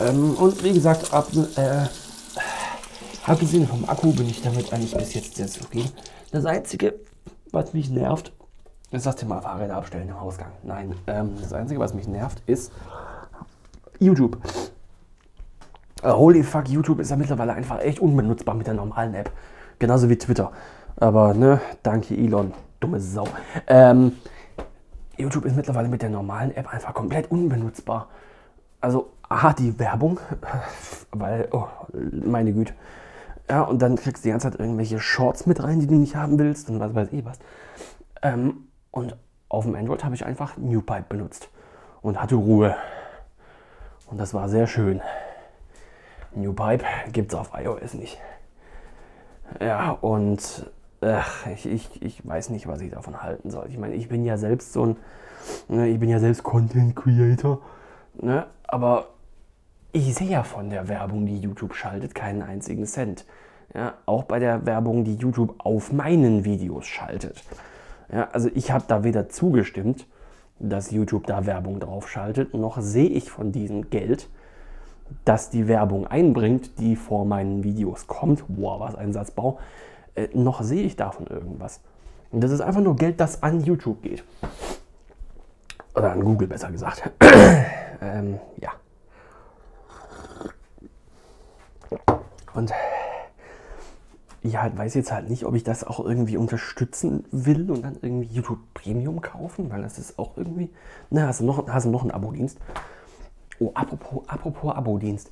Ähm, 0.00 0.34
und 0.34 0.62
wie 0.64 0.72
gesagt, 0.72 1.12
ab, 1.12 1.28
äh, 1.56 1.86
abgesehen 3.24 3.68
vom 3.68 3.88
Akku 3.88 4.12
bin 4.12 4.28
ich 4.28 4.42
damit 4.42 4.72
eigentlich 4.72 4.96
bis 4.96 5.14
jetzt 5.14 5.36
sehr 5.36 5.46
zufrieden. 5.46 5.92
Das 6.32 6.44
Einzige, 6.44 6.94
was 7.52 7.72
mich 7.72 7.90
nervt, 7.90 8.32
ist 8.90 9.06
das 9.06 9.16
Thema 9.16 9.40
Fahrräder 9.40 9.76
abstellen 9.76 10.08
im 10.08 10.16
Ausgang. 10.16 10.52
Nein, 10.62 10.94
ähm, 11.06 11.34
das 11.40 11.52
Einzige, 11.52 11.80
was 11.80 11.94
mich 11.94 12.08
nervt, 12.08 12.42
ist 12.46 12.72
YouTube. 13.98 14.38
Uh, 16.02 16.12
holy 16.12 16.42
fuck, 16.42 16.68
YouTube 16.68 17.00
ist 17.00 17.10
ja 17.10 17.16
mittlerweile 17.16 17.54
einfach 17.54 17.80
echt 17.80 18.00
unbenutzbar 18.00 18.54
mit 18.54 18.66
der 18.66 18.74
normalen 18.74 19.14
App. 19.14 19.30
Genauso 19.78 20.08
wie 20.08 20.16
Twitter. 20.16 20.52
Aber 20.96 21.34
ne, 21.34 21.60
danke 21.82 22.16
Elon 22.16 22.52
dumme 22.80 23.00
Sau. 23.00 23.26
Ähm, 23.66 24.12
YouTube 25.16 25.44
ist 25.44 25.56
mittlerweile 25.56 25.88
mit 25.88 26.02
der 26.02 26.10
normalen 26.10 26.54
App 26.56 26.72
einfach 26.72 26.94
komplett 26.94 27.30
unbenutzbar. 27.30 28.08
Also, 28.80 29.10
aha, 29.28 29.52
die 29.52 29.78
Werbung, 29.78 30.20
weil, 31.12 31.48
oh, 31.52 31.66
meine 32.12 32.52
Güte. 32.52 32.74
Ja, 33.48 33.62
und 33.62 33.80
dann 33.80 33.96
kriegst 33.96 34.24
du 34.24 34.28
die 34.28 34.32
ganze 34.32 34.50
Zeit 34.50 34.60
irgendwelche 34.60 34.98
Shorts 34.98 35.46
mit 35.46 35.62
rein, 35.62 35.80
die 35.80 35.86
du 35.86 35.94
nicht 35.94 36.16
haben 36.16 36.38
willst 36.38 36.68
und 36.68 36.80
was 36.80 36.94
weiß 36.94 37.08
ich 37.12 37.24
was. 37.24 37.38
Ähm, 38.22 38.68
und 38.90 39.16
auf 39.48 39.64
dem 39.64 39.74
Android 39.74 40.04
habe 40.04 40.14
ich 40.14 40.26
einfach 40.26 40.56
NewPipe 40.56 41.06
benutzt 41.08 41.48
und 42.02 42.20
hatte 42.20 42.34
Ruhe. 42.34 42.76
Und 44.06 44.18
das 44.18 44.34
war 44.34 44.48
sehr 44.48 44.66
schön. 44.66 45.00
NewPipe 46.34 46.84
gibt 47.12 47.32
es 47.32 47.38
auf 47.38 47.52
iOS 47.56 47.94
nicht. 47.94 48.18
Ja, 49.60 49.92
und 49.92 50.70
ach, 51.00 51.46
ich, 51.46 51.66
ich, 51.66 52.02
ich 52.02 52.26
weiß 52.26 52.50
nicht, 52.50 52.66
was 52.66 52.80
ich 52.80 52.90
davon 52.90 53.22
halten 53.22 53.50
soll. 53.50 53.66
Ich 53.68 53.78
meine, 53.78 53.94
ich 53.94 54.08
bin 54.08 54.24
ja 54.24 54.36
selbst 54.36 54.72
so 54.72 54.86
ein, 54.86 54.96
ne, 55.68 55.88
ich 55.88 55.98
bin 55.98 56.08
ja 56.08 56.18
selbst 56.18 56.42
Content 56.42 56.96
Creator, 56.96 57.60
ne, 58.20 58.46
aber 58.64 59.08
ich 59.92 60.14
sehe 60.14 60.28
ja 60.28 60.42
von 60.42 60.70
der 60.70 60.88
Werbung, 60.88 61.26
die 61.26 61.38
YouTube 61.38 61.74
schaltet, 61.74 62.14
keinen 62.14 62.42
einzigen 62.42 62.86
Cent. 62.86 63.24
Ja, 63.74 63.94
auch 64.06 64.24
bei 64.24 64.38
der 64.38 64.64
Werbung, 64.64 65.04
die 65.04 65.16
YouTube 65.16 65.54
auf 65.58 65.92
meinen 65.92 66.44
Videos 66.44 66.86
schaltet. 66.86 67.42
Ja, 68.12 68.28
also 68.32 68.48
ich 68.54 68.70
habe 68.70 68.84
da 68.86 69.04
weder 69.04 69.28
zugestimmt, 69.28 70.06
dass 70.58 70.90
YouTube 70.90 71.26
da 71.26 71.46
Werbung 71.46 71.80
drauf 71.80 72.08
schaltet, 72.08 72.54
noch 72.54 72.80
sehe 72.80 73.08
ich 73.08 73.30
von 73.30 73.52
diesem 73.52 73.90
Geld, 73.90 74.28
das 75.24 75.50
die 75.50 75.68
Werbung 75.68 76.06
einbringt, 76.06 76.78
die 76.78 76.96
vor 76.96 77.24
meinen 77.24 77.64
Videos 77.64 78.06
kommt. 78.06 78.44
Boah, 78.48 78.80
was 78.80 78.94
ein 78.94 79.12
Satzbau 79.12 79.58
äh, 80.16 80.28
noch 80.34 80.62
sehe 80.62 80.82
ich 80.82 80.96
davon 80.96 81.26
irgendwas. 81.26 81.80
Und 82.32 82.42
das 82.42 82.50
ist 82.50 82.60
einfach 82.60 82.80
nur 82.80 82.96
Geld, 82.96 83.20
das 83.20 83.42
an 83.42 83.62
YouTube 83.62 84.02
geht. 84.02 84.24
Oder 85.94 86.12
an 86.12 86.24
Google 86.24 86.48
besser 86.48 86.70
gesagt. 86.70 87.10
ähm, 88.00 88.40
ja. 88.60 88.72
Und 92.54 92.72
halt 94.54 94.76
weiß 94.76 94.94
jetzt 94.94 95.12
halt 95.12 95.28
nicht, 95.28 95.44
ob 95.44 95.54
ich 95.54 95.64
das 95.64 95.84
auch 95.84 96.00
irgendwie 96.00 96.36
unterstützen 96.36 97.24
will 97.30 97.70
und 97.70 97.82
dann 97.82 97.96
irgendwie 98.02 98.26
YouTube 98.26 98.58
Premium 98.74 99.20
kaufen, 99.20 99.70
weil 99.70 99.82
das 99.82 99.98
ist 99.98 100.18
auch 100.18 100.36
irgendwie. 100.36 100.70
Na, 101.10 101.28
hast 101.28 101.40
du 101.40 101.44
noch, 101.44 101.68
hast 101.68 101.86
du 101.86 101.90
noch 101.90 102.02
einen 102.02 102.10
Abo-Dienst? 102.10 102.58
Oh, 103.58 103.70
apropos, 103.74 104.28
apropos 104.28 104.74
Abo-Dienst. 104.74 105.30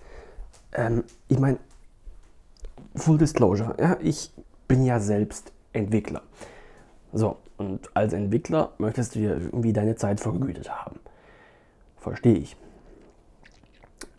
Ähm, 0.73 1.05
ich 1.29 1.39
meine, 1.39 1.59
Full 2.97 3.19
Disclosure, 3.19 3.75
ja, 3.79 3.97
ich 4.01 4.33
bin 4.69 4.85
ja 4.85 5.01
selbst 5.01 5.53
Entwickler. 5.73 6.23
So, 7.13 7.39
und 7.57 7.95
als 7.97 8.13
Entwickler 8.13 8.73
möchtest 8.79 9.15
du 9.15 9.21
ja 9.21 9.31
irgendwie 9.33 9.73
deine 9.73 9.97
Zeit 9.97 10.21
vergütet 10.21 10.71
haben. 10.71 10.99
Verstehe 11.97 12.37
ich. 12.37 12.57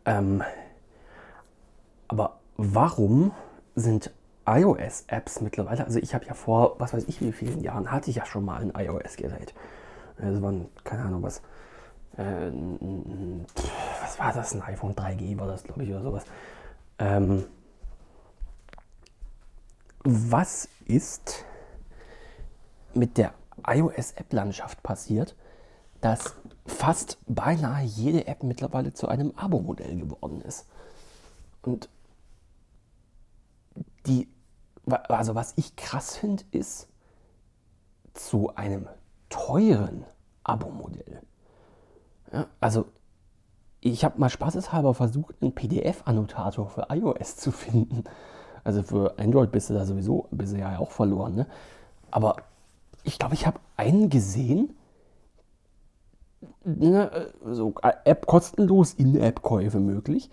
Ähm, 0.05 0.43
aber 2.07 2.39
warum 2.57 3.31
sind 3.75 4.11
iOS-Apps 4.45 5.41
mittlerweile, 5.41 5.85
also 5.85 5.99
ich 5.99 6.13
habe 6.13 6.25
ja 6.25 6.33
vor, 6.33 6.75
was 6.79 6.93
weiß 6.93 7.05
ich 7.07 7.19
wie 7.21 7.31
vielen 7.31 7.61
Jahren, 7.61 7.91
hatte 7.91 8.09
ich 8.09 8.17
ja 8.17 8.25
schon 8.25 8.45
mal 8.45 8.61
ein 8.61 8.71
iOS-Gerät. 8.75 9.53
Das 10.17 10.41
waren, 10.41 10.67
keine 10.83 11.03
Ahnung, 11.03 11.23
was. 11.23 11.41
Äh, 12.17 12.51
was 14.01 14.19
war 14.19 14.31
das? 14.31 14.55
Ein 14.55 14.61
iPhone 14.61 14.95
3G 14.95 15.37
war 15.37 15.47
das, 15.47 15.63
glaube 15.63 15.83
ich, 15.83 15.89
oder 15.89 16.03
sowas. 16.03 16.23
Ähm, 16.99 17.43
was 20.05 20.69
ist 20.85 21.43
mit 22.93 23.17
der 23.17 23.33
iOS-App-Landschaft 23.65 24.83
passiert, 24.83 25.35
dass 25.99 26.35
fast 26.67 27.17
beinahe 27.27 27.83
jede 27.83 28.27
App 28.27 28.43
mittlerweile 28.43 28.93
zu 28.93 29.07
einem 29.07 29.33
Abo-Modell 29.35 29.97
geworden 29.97 30.41
ist. 30.41 30.67
Und 31.63 31.89
die, 34.05 34.29
also 34.85 35.33
was 35.33 35.53
ich 35.55 35.75
krass 35.75 36.17
finde, 36.17 36.43
ist 36.51 36.87
zu 38.13 38.55
einem 38.55 38.87
teuren 39.29 40.05
Abo-Modell. 40.43 41.21
Ja, 42.31 42.47
also 42.59 42.85
ich 43.81 44.05
habe 44.05 44.19
mal 44.19 44.29
spaßeshalber 44.29 44.93
versucht, 44.93 45.41
einen 45.41 45.55
PDF-Annotator 45.55 46.69
für 46.69 46.87
iOS 46.89 47.37
zu 47.37 47.51
finden. 47.51 48.03
Also 48.65 48.83
für 48.83 49.17
Android 49.17 49.51
bist 49.51 49.69
du 49.69 49.75
da 49.75 49.85
sowieso 49.85 50.27
bisher 50.31 50.71
ja 50.71 50.79
auch 50.79 50.91
verloren. 50.91 51.35
Ne? 51.35 51.47
Aber 52.11 52.35
ich 53.03 53.19
glaube, 53.19 53.35
ich 53.35 53.45
habe 53.45 53.59
einen 53.77 54.09
gesehen, 54.09 54.75
ne, 56.63 57.31
so 57.45 57.75
App 58.03 58.25
kostenlos, 58.25 58.93
In-App-Käufe 58.93 59.79
möglich. 59.79 60.29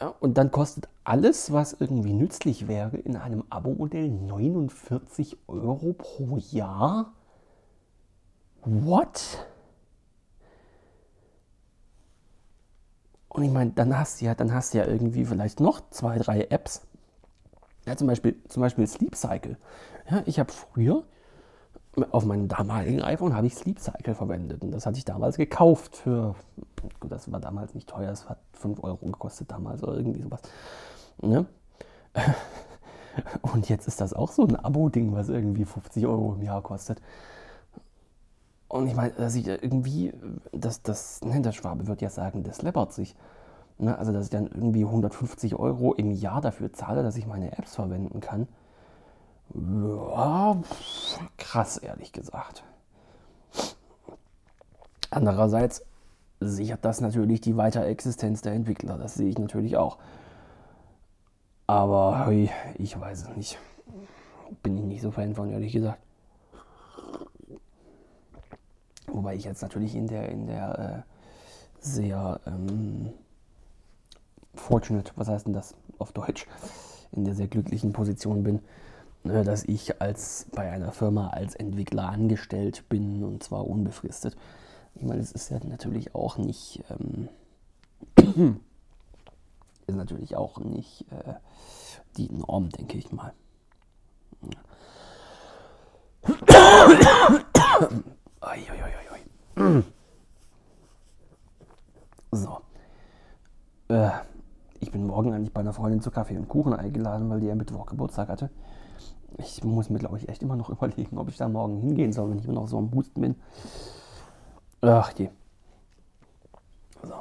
Ja, 0.00 0.14
und 0.18 0.38
dann 0.38 0.50
kostet 0.50 0.88
alles, 1.04 1.52
was 1.52 1.76
irgendwie 1.78 2.14
nützlich 2.14 2.66
wäre, 2.66 2.96
in 2.96 3.16
einem 3.16 3.44
Abo-Modell 3.50 4.08
49 4.08 5.36
Euro 5.46 5.92
pro 5.92 6.38
Jahr. 6.38 7.12
What? 8.64 9.46
Und 13.28 13.42
ich 13.42 13.50
meine, 13.50 13.72
dann 13.72 13.98
hast 13.98 14.20
du 14.20 14.24
ja, 14.24 14.34
dann 14.34 14.54
hast 14.54 14.72
du 14.72 14.78
ja 14.78 14.86
irgendwie 14.86 15.26
vielleicht 15.26 15.60
noch 15.60 15.90
zwei, 15.90 16.18
drei 16.18 16.46
Apps. 16.50 16.86
Ja, 17.86 17.96
zum 17.96 18.06
Beispiel, 18.06 18.36
zum 18.48 18.62
Beispiel 18.62 18.86
Sleep 18.86 19.14
Cycle. 19.14 19.56
Ja, 20.10 20.22
ich 20.26 20.38
habe 20.38 20.52
früher 20.52 21.04
auf 22.10 22.24
meinem 22.24 22.48
damaligen 22.48 23.02
iPhone 23.02 23.34
habe 23.34 23.46
ich 23.46 23.54
Sleep 23.54 23.78
Cycle 23.78 24.14
verwendet. 24.14 24.62
Und 24.62 24.72
das 24.72 24.86
hatte 24.86 24.98
ich 24.98 25.04
damals 25.04 25.36
gekauft 25.36 25.96
für, 25.96 26.34
gut, 27.00 27.12
das 27.12 27.30
war 27.30 27.40
damals 27.40 27.74
nicht 27.74 27.88
teuer, 27.88 28.10
es 28.10 28.28
hat 28.28 28.38
5 28.54 28.82
Euro 28.82 29.06
gekostet 29.06 29.50
damals 29.50 29.82
oder 29.82 29.96
irgendwie 29.96 30.22
sowas. 30.22 30.40
Ne? 31.22 31.46
Und 33.42 33.68
jetzt 33.68 33.86
ist 33.86 34.00
das 34.00 34.12
auch 34.12 34.32
so 34.32 34.44
ein 34.44 34.56
Abo-Ding, 34.56 35.14
was 35.14 35.28
irgendwie 35.28 35.64
50 35.64 36.04
Euro 36.06 36.34
im 36.34 36.42
Jahr 36.42 36.62
kostet. 36.62 37.00
Und 38.66 38.88
ich 38.88 38.94
meine, 38.96 39.12
dass 39.12 39.36
ich 39.36 39.46
irgendwie, 39.46 40.12
das, 40.50 40.82
das, 40.82 41.20
ne, 41.22 41.40
der 41.40 41.52
Schwabe 41.52 41.86
wird 41.86 42.02
ja 42.02 42.10
sagen, 42.10 42.42
das 42.42 42.62
läppert 42.62 42.92
sich. 42.92 43.14
Ne? 43.78 43.96
Also, 43.96 44.12
dass 44.12 44.24
ich 44.24 44.30
dann 44.30 44.46
irgendwie 44.46 44.84
150 44.84 45.54
Euro 45.54 45.94
im 45.94 46.10
Jahr 46.10 46.40
dafür 46.40 46.72
zahle, 46.72 47.02
dass 47.02 47.16
ich 47.16 47.26
meine 47.26 47.56
Apps 47.58 47.74
verwenden 47.74 48.20
kann. 48.20 48.48
Ja, 49.54 50.56
krass, 51.36 51.76
ehrlich 51.76 52.12
gesagt. 52.12 52.64
Andererseits 55.10 55.84
sichert 56.40 56.84
das 56.84 57.00
natürlich 57.00 57.40
die 57.40 57.56
Weiterexistenz 57.56 58.42
der 58.42 58.52
Entwickler. 58.52 58.98
Das 58.98 59.14
sehe 59.14 59.28
ich 59.28 59.38
natürlich 59.38 59.76
auch. 59.76 59.98
Aber 61.66 62.30
ich 62.78 63.00
weiß 63.00 63.22
es 63.22 63.36
nicht. 63.36 63.58
Bin 64.62 64.76
ich 64.76 64.84
nicht 64.84 65.02
so 65.02 65.10
Fan 65.10 65.34
von, 65.34 65.50
ehrlich 65.50 65.72
gesagt. 65.72 65.98
Wobei 69.06 69.36
ich 69.36 69.44
jetzt 69.44 69.62
natürlich 69.62 69.94
in 69.94 70.06
der, 70.06 70.28
in 70.28 70.46
der 70.46 71.04
äh, 71.06 71.80
sehr 71.80 72.40
ähm, 72.46 73.12
fortunate, 74.54 75.12
was 75.16 75.28
heißt 75.28 75.46
denn 75.46 75.52
das 75.52 75.74
auf 75.98 76.12
Deutsch, 76.12 76.46
in 77.12 77.24
der 77.24 77.34
sehr 77.34 77.48
glücklichen 77.48 77.92
Position 77.92 78.42
bin, 78.42 78.60
Ne, 79.26 79.42
dass 79.42 79.64
ich 79.64 80.02
als 80.02 80.44
bei 80.52 80.70
einer 80.70 80.92
Firma 80.92 81.30
als 81.30 81.54
Entwickler 81.54 82.10
angestellt 82.10 82.86
bin 82.90 83.24
und 83.24 83.42
zwar 83.42 83.66
unbefristet. 83.66 84.36
Ich 84.96 85.02
meine, 85.02 85.22
es 85.22 85.32
ist 85.32 85.50
ja 85.50 85.58
natürlich 85.64 86.14
auch 86.14 86.36
nicht 86.36 86.84
ähm, 86.90 87.30
ist 89.86 89.96
natürlich 89.96 90.36
auch 90.36 90.58
nicht 90.58 91.06
äh, 91.10 91.36
die 92.18 92.30
Norm, 92.30 92.68
denke 92.68 92.98
ich 92.98 93.10
mal. 93.12 93.32
so. 102.30 102.60
Äh, 103.88 104.10
bin 104.94 105.06
morgen 105.06 105.34
eigentlich 105.34 105.52
bei 105.52 105.60
einer 105.60 105.74
Freundin 105.74 106.00
zu 106.00 106.10
Kaffee 106.10 106.38
und 106.38 106.48
Kuchen 106.48 106.72
eingeladen, 106.72 107.28
weil 107.28 107.40
die 107.40 107.46
ja 107.46 107.54
Mittwoch 107.54 107.86
Geburtstag 107.86 108.28
hatte 108.28 108.50
ich 109.38 109.64
muss 109.64 109.90
mir, 109.90 109.98
glaube 109.98 110.18
ich, 110.18 110.28
echt 110.28 110.42
immer 110.42 110.56
noch 110.56 110.70
überlegen, 110.70 111.18
ob 111.18 111.28
ich 111.28 111.36
da 111.36 111.48
morgen 111.48 111.78
hingehen 111.78 112.12
soll, 112.12 112.30
wenn 112.30 112.38
ich 112.38 112.44
immer 112.44 112.54
noch 112.54 112.68
so 112.68 112.78
am 112.78 112.92
Husten 112.92 113.20
bin. 113.20 113.36
Ach 114.80 115.12
je. 115.16 115.30
So. 117.02 117.14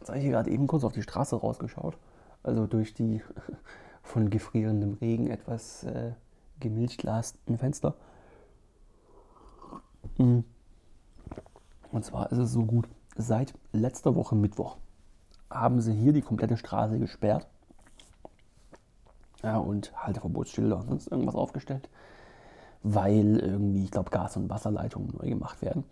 Jetzt 0.00 0.08
habe 0.08 0.18
ich 0.18 0.26
gerade 0.26 0.50
eben 0.50 0.66
kurz 0.66 0.84
auf 0.84 0.92
die 0.92 1.02
Straße 1.02 1.36
rausgeschaut. 1.36 1.96
Also 2.42 2.66
durch 2.66 2.94
die 2.94 3.22
von 4.02 4.30
gefrierendem 4.30 4.94
Regen 4.94 5.28
etwas 5.28 5.84
äh, 5.84 6.12
gemilchglasten 6.60 7.58
Fenster. 7.58 7.94
Mhm. 10.16 10.44
Und 11.90 12.04
zwar 12.04 12.30
ist 12.32 12.38
es 12.38 12.52
so 12.52 12.64
gut. 12.64 12.88
Seit 13.16 13.54
letzter 13.72 14.14
Woche 14.14 14.36
Mittwoch 14.36 14.76
haben 15.50 15.80
sie 15.80 15.94
hier 15.94 16.12
die 16.12 16.22
komplette 16.22 16.56
Straße 16.56 16.98
gesperrt 16.98 17.46
ja, 19.42 19.58
und 19.58 19.92
Halteverbotsschilder 19.96 20.76
und 20.76 20.88
sonst 20.88 21.08
irgendwas 21.08 21.34
aufgestellt, 21.34 21.88
weil 22.82 23.38
irgendwie, 23.38 23.84
ich 23.84 23.90
glaube, 23.90 24.10
Gas- 24.10 24.36
und 24.36 24.50
Wasserleitungen 24.50 25.14
neu 25.16 25.28
gemacht 25.28 25.62
werden. 25.62 25.84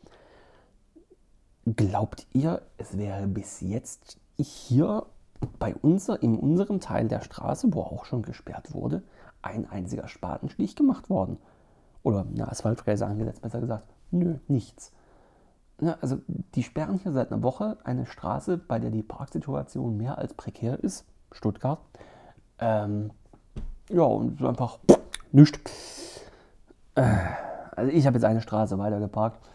Glaubt 1.64 2.26
ihr, 2.32 2.62
es 2.76 2.96
wäre 2.96 3.26
bis 3.26 3.60
jetzt 3.60 4.18
hier 4.38 5.06
bei 5.58 5.74
uns, 5.74 6.08
in 6.08 6.38
unserem 6.38 6.80
Teil 6.80 7.08
der 7.08 7.20
Straße, 7.20 7.72
wo 7.72 7.82
auch 7.82 8.04
schon 8.04 8.22
gesperrt 8.22 8.72
wurde, 8.72 9.02
ein 9.42 9.68
einziger 9.68 10.08
Spatenstich 10.08 10.76
gemacht 10.76 11.10
worden? 11.10 11.38
Oder 12.02 12.20
eine 12.24 12.48
Asphaltfräse 12.48 13.06
angesetzt, 13.06 13.42
besser 13.42 13.60
gesagt? 13.60 13.88
Nö, 14.10 14.38
nichts. 14.46 14.92
Ja, 15.80 15.98
also 16.00 16.18
die 16.54 16.62
sperren 16.62 16.98
hier 17.02 17.12
seit 17.12 17.30
einer 17.30 17.42
Woche 17.42 17.76
eine 17.84 18.06
Straße, 18.06 18.56
bei 18.56 18.78
der 18.78 18.90
die 18.90 19.02
Parksituation 19.02 19.96
mehr 19.96 20.16
als 20.16 20.32
prekär 20.32 20.82
ist, 20.82 21.04
Stuttgart. 21.32 21.80
Ähm, 22.58 23.10
ja, 23.90 24.02
und 24.02 24.42
einfach 24.42 24.78
nichts. 25.32 26.22
Äh, 26.94 27.02
also 27.72 27.92
ich 27.92 28.06
habe 28.06 28.16
jetzt 28.16 28.24
eine 28.24 28.40
Straße 28.40 28.78
weiter 28.78 29.00
geparkt. 29.00 29.46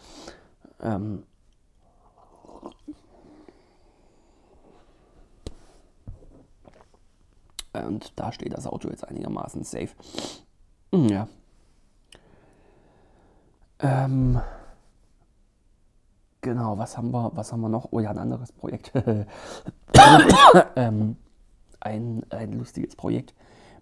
Ähm, 0.79 1.23
und 7.73 8.19
da 8.19 8.31
steht 8.31 8.53
das 8.53 8.67
Auto 8.67 8.89
jetzt 8.89 9.07
einigermaßen 9.07 9.63
safe. 9.63 9.89
Hm, 10.93 11.07
ja. 11.07 11.27
Ähm, 13.79 14.39
genau, 16.41 16.77
was 16.77 16.97
haben 16.97 17.11
wir, 17.11 17.31
was 17.35 17.51
haben 17.51 17.61
wir 17.61 17.69
noch? 17.69 17.89
Oh 17.91 17.99
ja, 17.99 18.09
ein 18.09 18.17
anderes 18.17 18.51
Projekt. 18.51 18.91
ähm, 20.75 21.15
ein, 21.79 22.25
ein 22.29 22.53
lustiges 22.53 22.95
Projekt 22.95 23.33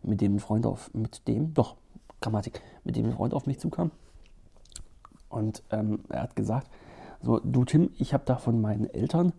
mit 0.03 0.21
dem 0.21 0.35
ein 0.35 0.39
Freund 0.39 0.65
auf, 0.65 0.93
mit 0.93 1.27
dem, 1.27 1.53
doch, 1.53 1.75
Grammatik, 2.21 2.61
mit 2.83 2.95
dem 2.95 3.07
ein 3.07 3.13
Freund 3.13 3.33
auf 3.33 3.45
mich 3.45 3.59
zukam. 3.59 3.91
Und 5.29 5.63
ähm, 5.71 5.99
er 6.09 6.23
hat 6.23 6.35
gesagt, 6.35 6.69
so, 7.21 7.39
du 7.39 7.65
Tim, 7.65 7.91
ich 7.97 8.13
habe 8.13 8.23
da 8.25 8.37
von 8.37 8.61
meinen 8.61 8.89
Eltern 8.89 9.33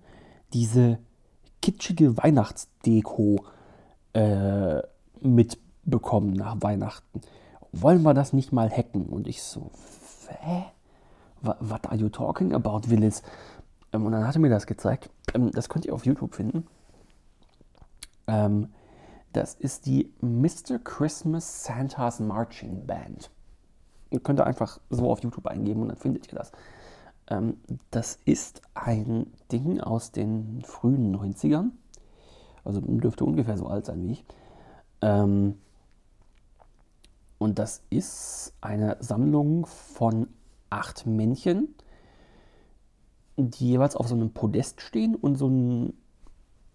diese 0.53 0.99
kitschige 1.63 2.17
Weihnachtsdeko 2.17 3.45
äh, 4.13 4.83
mitbekommen 5.21 6.35
nach 6.35 6.57
Weihnachten. 6.61 7.21
Wollen 7.73 8.03
wir 8.03 8.15
das 8.15 8.33
nicht 8.33 8.53
mal 8.53 8.71
hacken? 8.71 9.07
Und 9.07 9.29
ich 9.29 9.43
so, 9.43 9.71
hä? 10.29 10.65
What 11.43 11.87
are 11.87 11.97
you 11.97 12.09
talking 12.09 12.53
about, 12.53 12.91
Willis? 12.91 13.23
Ähm, 13.93 14.07
und 14.07 14.13
dann 14.13 14.27
hat 14.27 14.37
er 14.37 14.41
mir 14.41 14.51
das 14.51 14.67
gezeigt. 14.67 15.11
Ähm, 15.35 15.51
das 15.53 15.69
könnt 15.69 15.87
ihr 15.87 15.95
auf 15.95 16.05
YouTube 16.05 16.35
finden. 16.35 16.67
Ähm, 18.27 18.69
das 19.33 19.55
ist 19.55 19.87
die 19.87 20.13
Mr. 20.21 20.79
Christmas 20.83 21.65
Santa's 21.65 22.21
Marching 22.21 22.87
Band. 22.87 23.31
Ihr 24.11 24.21
könnt 24.21 24.41
einfach 24.41 24.81
so 24.91 25.11
auf 25.11 25.23
YouTube 25.23 25.47
eingeben 25.47 25.83
und 25.83 25.89
dann 25.89 25.97
findet 25.97 26.27
ihr 26.33 26.39
das. 26.39 26.51
Das 27.93 28.19
ist 28.25 28.61
ein 28.75 29.33
Ding 29.53 29.81
aus 29.81 30.11
den 30.11 30.65
frühen 30.65 31.17
90ern. 31.17 31.71
Also 32.65 32.81
dürfte 32.81 33.25
ungefähr 33.25 33.57
so 33.57 33.69
alt 33.69 33.87
sein 33.87 34.03
wie 34.03 34.11
ich. 34.11 34.25
Und 35.01 35.59
das 37.39 37.85
ist 37.89 38.53
eine 38.61 38.97
Sammlung 38.99 39.67
von 39.67 40.27
acht 40.71 41.07
Männchen, 41.07 41.75
die 43.37 43.71
jeweils 43.71 43.97
auf 43.97 44.09
so 44.09 44.15
einem 44.15 44.31
Podest 44.31 44.81
stehen 44.81 45.15
und 45.15 45.37
so 45.37 45.49
ein 45.49 45.95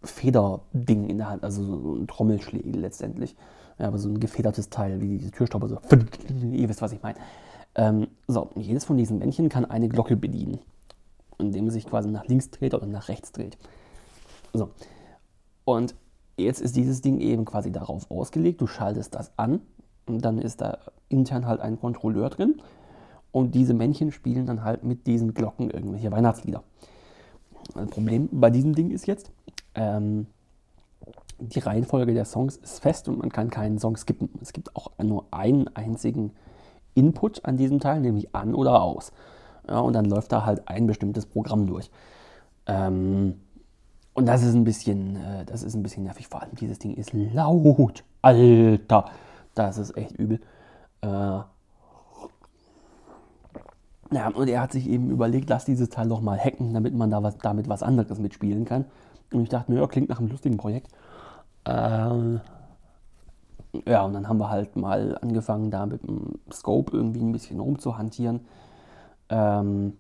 Federding 0.03 1.09
in 1.09 1.17
der 1.17 1.29
Hand, 1.29 1.43
also 1.43 1.63
so 1.63 1.95
ein 1.95 2.07
Trommelschlägel 2.07 2.79
letztendlich. 2.79 3.35
Ja, 3.79 3.87
aber 3.87 3.97
so 3.97 4.09
ein 4.09 4.19
gefedertes 4.19 4.69
Teil, 4.69 5.01
wie 5.01 5.17
diese 5.17 5.31
Türstopper, 5.31 5.67
so. 5.67 5.79
Ihr 6.51 6.69
wisst, 6.69 6.81
was 6.81 6.91
ich 6.91 7.01
meine. 7.01 7.17
Ähm, 7.75 8.07
so, 8.27 8.49
jedes 8.55 8.85
von 8.85 8.97
diesen 8.97 9.17
Männchen 9.17 9.49
kann 9.49 9.65
eine 9.65 9.89
Glocke 9.89 10.15
bedienen, 10.15 10.59
indem 11.37 11.67
es 11.67 11.73
sich 11.73 11.85
quasi 11.85 12.09
nach 12.09 12.25
links 12.25 12.51
dreht 12.51 12.73
oder 12.73 12.85
nach 12.85 13.09
rechts 13.09 13.31
dreht. 13.31 13.57
So. 14.53 14.69
Und 15.65 15.95
jetzt 16.37 16.61
ist 16.61 16.75
dieses 16.75 17.01
Ding 17.01 17.19
eben 17.19 17.43
quasi 17.43 17.71
darauf 17.71 18.09
ausgelegt, 18.09 18.61
du 18.61 18.67
schaltest 18.67 19.15
das 19.15 19.31
an 19.37 19.61
und 20.05 20.23
dann 20.23 20.37
ist 20.37 20.61
da 20.61 20.77
intern 21.09 21.45
halt 21.45 21.59
ein 21.59 21.79
Kontrolleur 21.79 22.29
drin 22.29 22.61
und 23.35 23.53
diese 23.53 23.73
Männchen 23.73 24.13
spielen 24.13 24.45
dann 24.45 24.63
halt 24.63 24.85
mit 24.85 25.07
diesen 25.07 25.33
Glocken 25.33 25.69
irgendwelche 25.69 26.09
Weihnachtslieder. 26.09 26.63
Das 27.73 27.89
Problem 27.89 28.29
bei 28.31 28.49
diesem 28.49 28.73
Ding 28.73 28.91
ist 28.91 29.07
jetzt, 29.07 29.29
ähm, 29.73 30.27
die 31.39 31.59
Reihenfolge 31.59 32.13
der 32.13 32.23
Songs 32.23 32.55
ist 32.55 32.79
fest 32.79 33.09
und 33.09 33.17
man 33.19 33.29
kann 33.29 33.49
keinen 33.49 33.77
Song 33.77 33.97
skippen. 33.97 34.29
Es 34.41 34.53
gibt 34.53 34.73
auch 34.77 34.89
nur 35.03 35.25
einen 35.31 35.67
einzigen 35.75 36.31
Input 36.93 37.43
an 37.43 37.57
diesem 37.57 37.81
Teil, 37.81 37.99
nämlich 37.99 38.33
an 38.33 38.55
oder 38.55 38.81
aus. 38.81 39.11
Ja, 39.67 39.79
und 39.79 39.91
dann 39.91 40.05
läuft 40.05 40.31
da 40.31 40.45
halt 40.45 40.69
ein 40.69 40.87
bestimmtes 40.87 41.25
Programm 41.25 41.67
durch. 41.67 41.91
Ähm, 42.67 43.41
und 44.13 44.27
das 44.27 44.43
ist 44.43 44.55
ein 44.55 44.63
bisschen, 44.63 45.17
äh, 45.17 45.43
das 45.43 45.61
ist 45.61 45.75
ein 45.75 45.83
bisschen 45.83 46.05
nervig. 46.05 46.29
Vor 46.29 46.41
allem 46.41 46.55
dieses 46.55 46.79
Ding 46.79 46.93
ist 46.93 47.11
laut. 47.11 48.05
Alter, 48.21 49.05
das 49.55 49.77
ist 49.77 49.97
echt 49.97 50.13
übel. 50.13 50.39
Äh, 51.01 51.39
ja, 54.11 54.29
und 54.29 54.47
er 54.47 54.61
hat 54.61 54.71
sich 54.71 54.87
eben 54.87 55.09
überlegt, 55.09 55.49
lass 55.49 55.65
dieses 55.65 55.89
Teil 55.89 56.09
doch 56.09 56.21
mal 56.21 56.37
hacken, 56.37 56.73
damit 56.73 56.93
man 56.93 57.09
da 57.09 57.23
was, 57.23 57.37
damit 57.39 57.67
was 57.69 57.83
anderes 57.83 58.19
mitspielen 58.19 58.65
kann. 58.65 58.85
Und 59.31 59.43
ich 59.43 59.49
dachte 59.49 59.71
mir, 59.71 59.79
ja, 59.79 59.87
klingt 59.87 60.09
nach 60.09 60.19
einem 60.19 60.29
lustigen 60.29 60.57
Projekt. 60.57 60.89
Ähm, 61.65 62.41
ja, 63.85 64.03
und 64.03 64.13
dann 64.13 64.29
haben 64.29 64.37
wir 64.37 64.49
halt 64.49 64.75
mal 64.75 65.17
angefangen, 65.21 65.71
da 65.71 65.85
mit 65.85 66.03
dem 66.03 66.39
Scope 66.51 66.95
irgendwie 66.95 67.21
ein 67.21 67.31
bisschen 67.31 67.59
rumzuhantieren. 67.59 68.41
Ähm, 69.29 69.93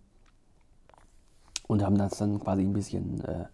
und 1.67 1.83
haben 1.83 1.97
das 1.97 2.17
dann 2.17 2.39
quasi 2.39 2.61
ein 2.61 2.73
bisschen 2.73 3.23
äh, 3.25 3.45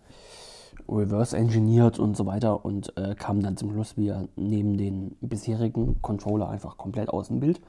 reverse 0.89 1.35
engineert 1.37 1.97
und 1.97 2.17
so 2.17 2.25
weiter 2.25 2.65
und 2.65 2.95
äh, 2.97 3.15
kamen 3.15 3.41
dann 3.41 3.55
zum 3.55 3.71
Schluss 3.71 3.95
wieder 3.95 4.27
neben 4.35 4.77
den 4.77 5.15
bisherigen 5.21 6.01
Controller 6.01 6.49
einfach 6.49 6.77
komplett 6.77 7.09
aus 7.09 7.27
dem 7.29 7.39
Bild. 7.39 7.61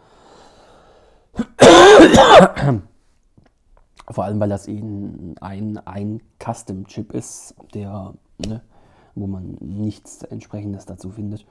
Vor 4.09 4.25
allem, 4.25 4.41
weil 4.41 4.49
das 4.49 4.67
eben 4.67 5.35
ein, 5.41 5.79
ein 5.87 6.21
Custom-Chip 6.39 7.13
ist, 7.13 7.55
der 7.75 8.15
ne, 8.39 8.63
wo 9.15 9.27
man 9.27 9.57
nichts 9.61 10.23
entsprechendes 10.23 10.87
dazu 10.87 11.11
findet. 11.11 11.47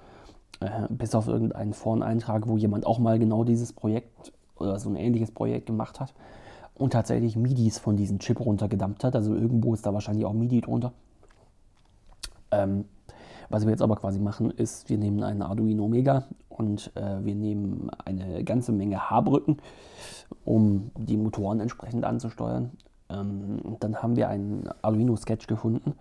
Äh, 0.60 0.88
bis 0.90 1.16
auf 1.16 1.28
irgendeinen 1.28 1.74
Foreneintrag, 1.74 2.48
wo 2.48 2.58
jemand 2.58 2.86
auch 2.86 3.00
mal 3.00 3.20
genau 3.20 3.44
dieses 3.44 3.74
Projekt 3.74 4.34
oder 4.58 4.80
so 4.80 4.90
ein 4.90 4.96
ähnliches 4.96 5.32
Projekt 5.32 5.66
gemacht 5.66 6.00
hat 6.00 6.14
und 6.76 6.94
tatsächlich 6.94 7.36
MIDIs 7.36 7.80
von 7.80 7.96
diesem 7.96 8.20
Chip 8.20 8.40
runtergedammt 8.40 9.04
hat. 9.04 9.16
Also 9.16 9.34
irgendwo 9.34 9.74
ist 9.74 9.86
da 9.86 9.94
wahrscheinlich 9.94 10.26
auch 10.26 10.34
MIDI 10.34 10.62
drunter. 10.62 10.94
Ähm, 12.52 12.86
was 13.50 13.66
wir 13.66 13.72
jetzt 13.72 13.82
aber 13.82 13.96
quasi 13.96 14.20
machen, 14.20 14.52
ist, 14.52 14.90
wir 14.90 14.98
nehmen 14.98 15.24
einen 15.24 15.42
Arduino 15.42 15.88
Mega 15.88 16.26
und 16.52 16.92
äh, 16.96 17.24
wir 17.24 17.36
nehmen 17.36 17.90
eine 18.06 18.44
ganze 18.44 18.72
Menge 18.72 19.10
Haarbrücken, 19.10 19.58
um 20.46 20.92
die 20.98 21.18
Motoren 21.18 21.60
entsprechend 21.60 22.06
anzusteuern. 22.06 22.72
Ähm, 23.10 23.78
dann 23.80 24.02
haben 24.02 24.16
wir 24.16 24.30
einen 24.30 24.70
Arduino 24.82 25.16
Sketch 25.16 25.48
gefunden, 25.48 25.96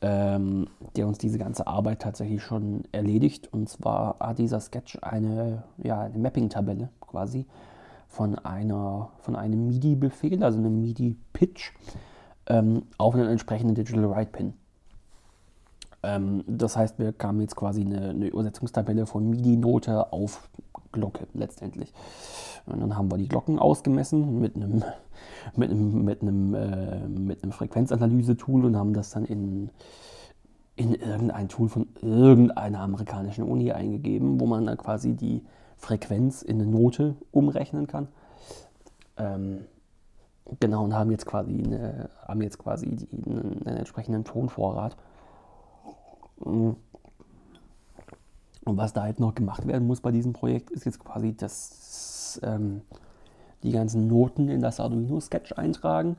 ähm, 0.00 0.68
der 0.96 1.06
uns 1.06 1.18
diese 1.18 1.38
ganze 1.38 1.66
Arbeit 1.66 2.00
tatsächlich 2.02 2.42
schon 2.42 2.82
erledigt. 2.92 3.52
Und 3.52 3.68
zwar 3.68 4.16
hat 4.20 4.38
dieser 4.38 4.60
Sketch 4.60 4.98
eine, 5.02 5.64
ja, 5.78 6.00
eine 6.00 6.18
Mapping-Tabelle 6.18 6.90
quasi 7.00 7.46
von, 8.08 8.38
einer, 8.38 9.10
von 9.20 9.36
einem 9.36 9.68
MIDI-Befehl, 9.68 10.42
also 10.42 10.58
einem 10.58 10.80
MIDI-Pitch, 10.80 11.72
ähm, 12.46 12.82
auf 12.98 13.14
einen 13.14 13.28
entsprechenden 13.28 13.74
Digital 13.74 14.10
Write 14.10 14.32
Pin. 14.32 14.54
Ähm, 16.02 16.44
das 16.46 16.76
heißt, 16.76 16.98
wir 16.98 17.12
kamen 17.12 17.40
jetzt 17.40 17.56
quasi 17.56 17.82
eine, 17.82 18.10
eine 18.10 18.26
Übersetzungstabelle 18.28 19.06
von 19.06 19.28
MIDI-Note 19.28 20.12
auf 20.12 20.48
Glocke 20.92 21.26
letztendlich. 21.34 21.92
Und 22.66 22.80
dann 22.80 22.96
haben 22.96 23.10
wir 23.10 23.18
die 23.18 23.28
Glocken 23.28 23.58
ausgemessen 23.58 24.40
mit 24.40 24.56
einem, 24.56 24.82
mit 25.56 25.70
einem, 25.70 26.04
mit 26.04 26.22
einem, 26.22 26.54
äh, 26.54 27.08
mit 27.08 27.42
einem 27.42 27.52
Frequenzanalyse-Tool 27.52 28.64
und 28.64 28.76
haben 28.76 28.94
das 28.94 29.10
dann 29.10 29.24
in, 29.24 29.70
in 30.76 30.94
irgendein 30.94 31.48
Tool 31.48 31.68
von 31.68 31.88
irgendeiner 32.00 32.80
amerikanischen 32.80 33.44
Uni 33.44 33.72
eingegeben, 33.72 34.40
wo 34.40 34.46
man 34.46 34.66
dann 34.66 34.78
quasi 34.78 35.14
die 35.14 35.44
Frequenz 35.76 36.42
in 36.42 36.60
eine 36.60 36.70
Note 36.70 37.16
umrechnen 37.30 37.86
kann. 37.86 38.08
Ähm, 39.16 39.64
genau, 40.60 40.84
und 40.84 40.94
haben 40.94 41.10
jetzt 41.10 41.26
quasi, 41.26 41.52
eine, 41.52 42.10
haben 42.26 42.42
jetzt 42.42 42.58
quasi 42.58 42.96
die, 42.96 43.08
einen, 43.12 43.66
einen 43.66 43.76
entsprechenden 43.78 44.24
Tonvorrat. 44.24 44.96
Und 46.40 46.76
was 48.64 48.92
da 48.92 49.02
halt 49.02 49.20
noch 49.20 49.34
gemacht 49.34 49.66
werden 49.66 49.86
muss 49.86 50.00
bei 50.00 50.10
diesem 50.10 50.32
Projekt, 50.32 50.70
ist 50.70 50.84
jetzt 50.84 50.98
quasi 50.98 51.34
das, 51.36 52.40
ähm, 52.42 52.82
die 53.62 53.72
ganzen 53.72 54.06
Noten 54.06 54.48
in 54.48 54.60
das 54.60 54.80
Arduino-Sketch 54.80 55.52
eintragen, 55.52 56.16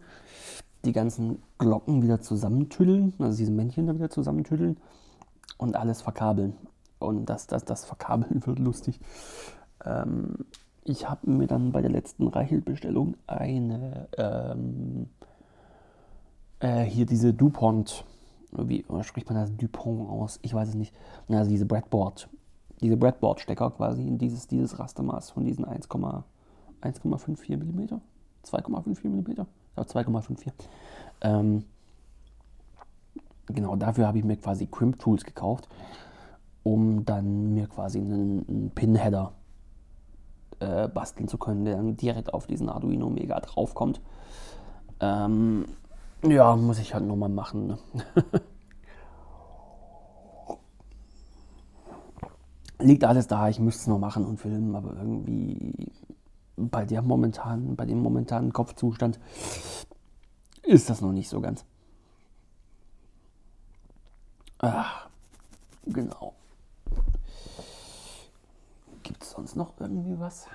die 0.86 0.92
ganzen 0.92 1.42
Glocken 1.58 2.02
wieder 2.02 2.22
zusammentüddeln, 2.22 3.14
also 3.20 3.38
diese 3.38 3.52
Männchen 3.52 3.88
da 3.88 3.96
wieder 3.96 4.10
zusammentüddeln 4.10 4.78
und 5.58 5.76
alles 5.76 6.02
verkabeln. 6.02 6.54
Und 7.00 7.26
das, 7.28 7.48
das, 7.48 7.66
das 7.66 7.86
Verkabeln 7.86 8.42
wird 8.46 8.60
lustig. 8.60 9.00
Ähm, 9.84 10.46
ich 10.84 11.10
habe 11.10 11.30
mir 11.30 11.48
dann 11.48 11.72
bei 11.72 11.82
der 11.82 11.92
letzten 11.92 12.28
Reichelt-Bestellung 12.28 13.16
eine, 13.28 14.08
ähm, 14.18 15.10
äh, 16.60 16.84
hier 16.84 17.06
diese 17.06 17.34
DuPont, 17.34 18.04
wie 18.52 18.86
spricht 19.04 19.30
man 19.30 19.36
das 19.36 19.56
DuPont 19.56 20.10
aus? 20.10 20.40
Ich 20.42 20.54
weiß 20.54 20.70
es 20.70 20.76
nicht. 20.76 20.94
Also 21.30 21.50
diese 21.50 21.66
Breadboard, 21.66 22.30
diese 22.82 22.98
Breadboard-Stecker 22.98 23.72
quasi 23.72 24.08
in 24.08 24.18
dieses, 24.18 24.48
dieses 24.48 24.80
Rastermaß 24.80 25.32
von 25.32 25.46
diesen 25.46 25.66
1,54 25.66 27.58
mm, 27.58 28.00
2,54 28.44 29.08
mm, 29.08 29.34
glaube 29.34 29.50
2,54. 29.76 30.52
Ähm, 31.22 31.64
genau 33.48 33.76
dafür 33.76 34.08
habe 34.08 34.18
ich 34.18 34.24
mir 34.24 34.38
quasi 34.38 34.68
Crimp 34.68 35.00
Tools 35.00 35.24
gekauft, 35.24 35.70
um 36.64 37.06
dann 37.06 37.54
mir 37.54 37.68
quasi 37.68 38.00
einen, 38.00 38.48
einen 38.48 38.72
Pin-Header 38.72 39.34
äh, 40.60 40.88
basteln 40.88 41.28
zu 41.28 41.38
können, 41.38 41.66
der 41.66 41.78
dann 41.78 41.98
direkt 41.98 42.34
auf 42.34 42.48
diesen 42.48 42.70
Arduino 42.70 43.10
Mega 43.10 43.40
draufkommt. 43.40 44.02
Ähm, 45.00 45.66
ja, 46.24 46.56
muss 46.56 46.80
ich 46.80 46.94
halt 46.94 47.06
nochmal 47.06 47.30
machen. 47.30 47.68
Ne? 47.68 47.78
Liegt 52.80 53.04
alles 53.04 53.28
da, 53.28 53.48
ich 53.50 53.60
müsste 53.60 53.82
es 53.82 53.88
noch 53.88 54.00
machen 54.00 54.26
und 54.26 54.40
filmen, 54.40 54.76
aber 54.76 54.96
irgendwie 54.96 55.92
bei 56.58 56.86
der 56.86 57.02
momentan, 57.02 57.76
bei 57.76 57.86
dem 57.86 58.00
momentanen 58.02 58.54
Kopfzustand 58.54 59.20
ist 60.64 60.90
das 60.90 61.02
noch 61.02 61.12
nicht 61.12 61.30
so 61.30 61.42
ganz. 61.42 61.66
Ach, 64.60 65.10
genau. 65.86 66.34
Gibt 69.04 69.24
es 69.24 69.32
sonst 69.32 69.56
noch 69.56 69.74
irgendwie 69.80 70.20
was? 70.20 70.48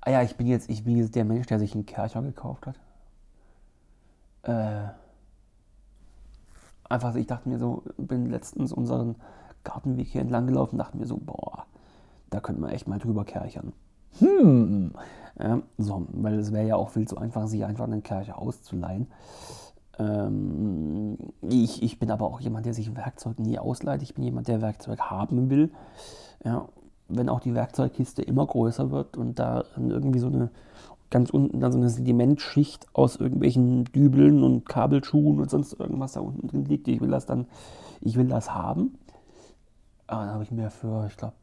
Ah 0.00 0.10
ja, 0.10 0.22
ich 0.22 0.36
bin 0.36 0.46
jetzt, 0.46 0.70
ich 0.70 0.84
bin 0.84 0.96
jetzt 0.96 1.14
der 1.14 1.24
Mensch, 1.24 1.46
der 1.46 1.58
sich 1.58 1.74
einen 1.74 1.84
Kercher 1.84 2.22
gekauft 2.22 2.66
hat. 2.66 2.80
Äh, 4.42 4.88
einfach, 6.88 7.14
ich 7.14 7.26
dachte 7.26 7.48
mir 7.48 7.58
so, 7.58 7.82
bin 7.96 8.30
letztens 8.30 8.72
unseren 8.72 9.16
Gartenweg 9.64 10.08
hier 10.08 10.20
entlang 10.20 10.46
gelaufen 10.46 10.78
dachte 10.78 10.96
mir 10.96 11.06
so, 11.06 11.18
boah, 11.18 11.66
da 12.30 12.40
könnte 12.40 12.60
man 12.60 12.70
echt 12.70 12.88
mal 12.88 12.98
drüber 12.98 13.24
kerchern. 13.24 13.72
Hm. 14.18 14.92
Ja, 15.38 15.60
so, 15.76 16.06
weil 16.12 16.38
es 16.38 16.52
wäre 16.52 16.66
ja 16.66 16.76
auch 16.76 16.90
viel 16.90 17.06
zu 17.06 17.18
einfach, 17.18 17.46
sich 17.46 17.64
einfach 17.64 17.84
einen 17.84 18.02
Kercher 18.02 18.38
auszuleihen. 18.38 19.06
Ähm, 19.98 21.16
ich, 21.42 21.82
ich 21.82 21.98
bin 21.98 22.10
aber 22.10 22.26
auch 22.26 22.40
jemand, 22.40 22.66
der 22.66 22.74
sich 22.74 22.94
Werkzeug 22.96 23.38
nie 23.38 23.58
ausleiht. 23.58 24.02
Ich 24.02 24.14
bin 24.14 24.24
jemand, 24.24 24.48
der 24.48 24.62
Werkzeug 24.62 25.00
haben 25.00 25.50
will. 25.50 25.70
Ja, 26.44 26.68
wenn 27.08 27.28
auch 27.28 27.40
die 27.40 27.54
Werkzeugkiste 27.54 28.22
immer 28.22 28.46
größer 28.46 28.90
wird 28.90 29.16
und 29.16 29.38
da 29.38 29.64
irgendwie 29.76 30.18
so 30.18 30.28
eine 30.28 30.50
ganz 31.10 31.30
unten 31.30 31.60
dann 31.60 31.72
so 31.72 31.78
eine 31.78 31.90
Sedimentschicht 31.90 32.86
aus 32.92 33.16
irgendwelchen 33.16 33.84
Dübeln 33.84 34.42
und 34.42 34.68
Kabelschuhen 34.68 35.40
und 35.40 35.50
sonst 35.50 35.74
irgendwas 35.74 36.12
da 36.12 36.20
unten 36.20 36.48
drin 36.48 36.64
liegt. 36.64 36.88
Ich 36.88 37.00
will 37.00 37.10
das 37.10 37.26
dann, 37.26 37.46
ich 38.00 38.16
will 38.16 38.28
das 38.28 38.54
haben. 38.54 38.98
Aber 40.06 40.24
dann 40.24 40.34
habe 40.34 40.42
ich 40.42 40.50
mir 40.50 40.70
für, 40.70 41.06
ich 41.06 41.16
glaube, 41.16 41.34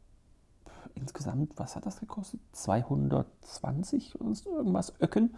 insgesamt, 0.94 1.52
was 1.56 1.76
hat 1.76 1.86
das 1.86 2.00
gekostet? 2.00 2.40
220 2.52 4.20
oder 4.20 4.32
irgendwas 4.56 4.92
Öcken. 5.00 5.34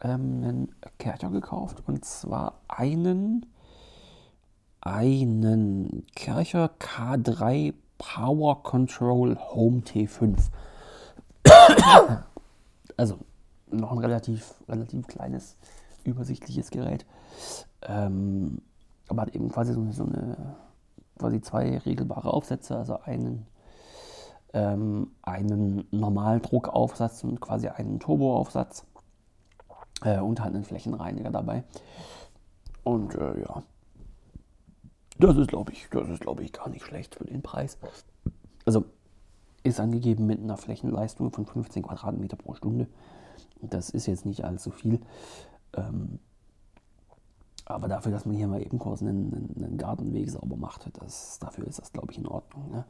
ähm, 0.00 0.42
einen 0.44 0.74
Kercher 0.98 1.30
gekauft 1.30 1.82
und 1.86 2.04
zwar 2.04 2.60
einen, 2.68 3.46
einen 4.80 6.06
Kercher 6.14 6.70
K3 6.78 7.74
Power 7.98 8.62
Control 8.62 9.36
Home 9.36 9.80
T5. 9.80 10.36
also 12.96 13.18
noch 13.70 13.92
ein 13.92 13.98
relativ, 13.98 14.54
relativ 14.68 15.06
kleines, 15.06 15.56
übersichtliches 16.04 16.70
Gerät. 16.70 17.06
Ähm, 17.82 18.60
aber 19.08 19.22
hat 19.22 19.34
eben 19.34 19.48
quasi 19.50 19.72
so, 19.72 19.90
so 19.92 20.04
eine, 20.04 20.56
quasi 21.18 21.40
zwei 21.40 21.78
regelbare 21.78 22.32
Aufsätze, 22.32 22.76
also 22.76 23.00
einen, 23.00 23.46
ähm, 24.52 25.12
einen 25.22 25.86
normalen 25.90 26.42
Druckaufsatz 26.42 27.24
und 27.24 27.40
quasi 27.40 27.68
einen 27.68 28.00
Turboaufsatz 28.00 28.84
äh, 30.02 30.18
und 30.18 30.40
halt 30.40 30.54
einen 30.54 30.64
Flächenreiniger 30.64 31.30
dabei. 31.30 31.64
Und 32.84 33.14
äh, 33.14 33.40
ja, 33.40 33.62
das 35.18 35.36
ist 35.36 35.48
glaube 35.48 35.72
ich, 35.72 35.88
das 35.90 36.08
ist 36.08 36.20
glaube 36.20 36.42
ich 36.42 36.52
gar 36.52 36.68
nicht 36.68 36.84
schlecht 36.84 37.14
für 37.14 37.24
den 37.24 37.42
Preis. 37.42 37.78
Also 38.64 38.84
ist 39.62 39.80
angegeben 39.80 40.26
mit 40.26 40.40
einer 40.40 40.56
Flächenleistung 40.56 41.32
von 41.32 41.46
15 41.46 41.82
Quadratmeter 41.82 42.36
pro 42.36 42.54
Stunde. 42.54 42.88
Das 43.62 43.90
ist 43.90 44.06
jetzt 44.06 44.26
nicht 44.26 44.44
allzu 44.44 44.70
viel. 44.70 45.00
Ähm, 45.74 46.18
aber 47.64 47.88
dafür, 47.88 48.12
dass 48.12 48.24
man 48.24 48.34
hier 48.34 48.48
mal 48.48 48.62
eben 48.62 48.78
kurz 48.78 49.02
einen, 49.02 49.54
einen 49.56 49.76
Gartenweg 49.76 50.30
sauber 50.30 50.56
macht, 50.56 50.88
das, 51.00 51.38
dafür 51.38 51.66
ist 51.66 51.78
das, 51.78 51.92
glaube 51.92 52.12
ich, 52.12 52.18
in 52.18 52.26
Ordnung. 52.26 52.70
Ne? 52.70 52.84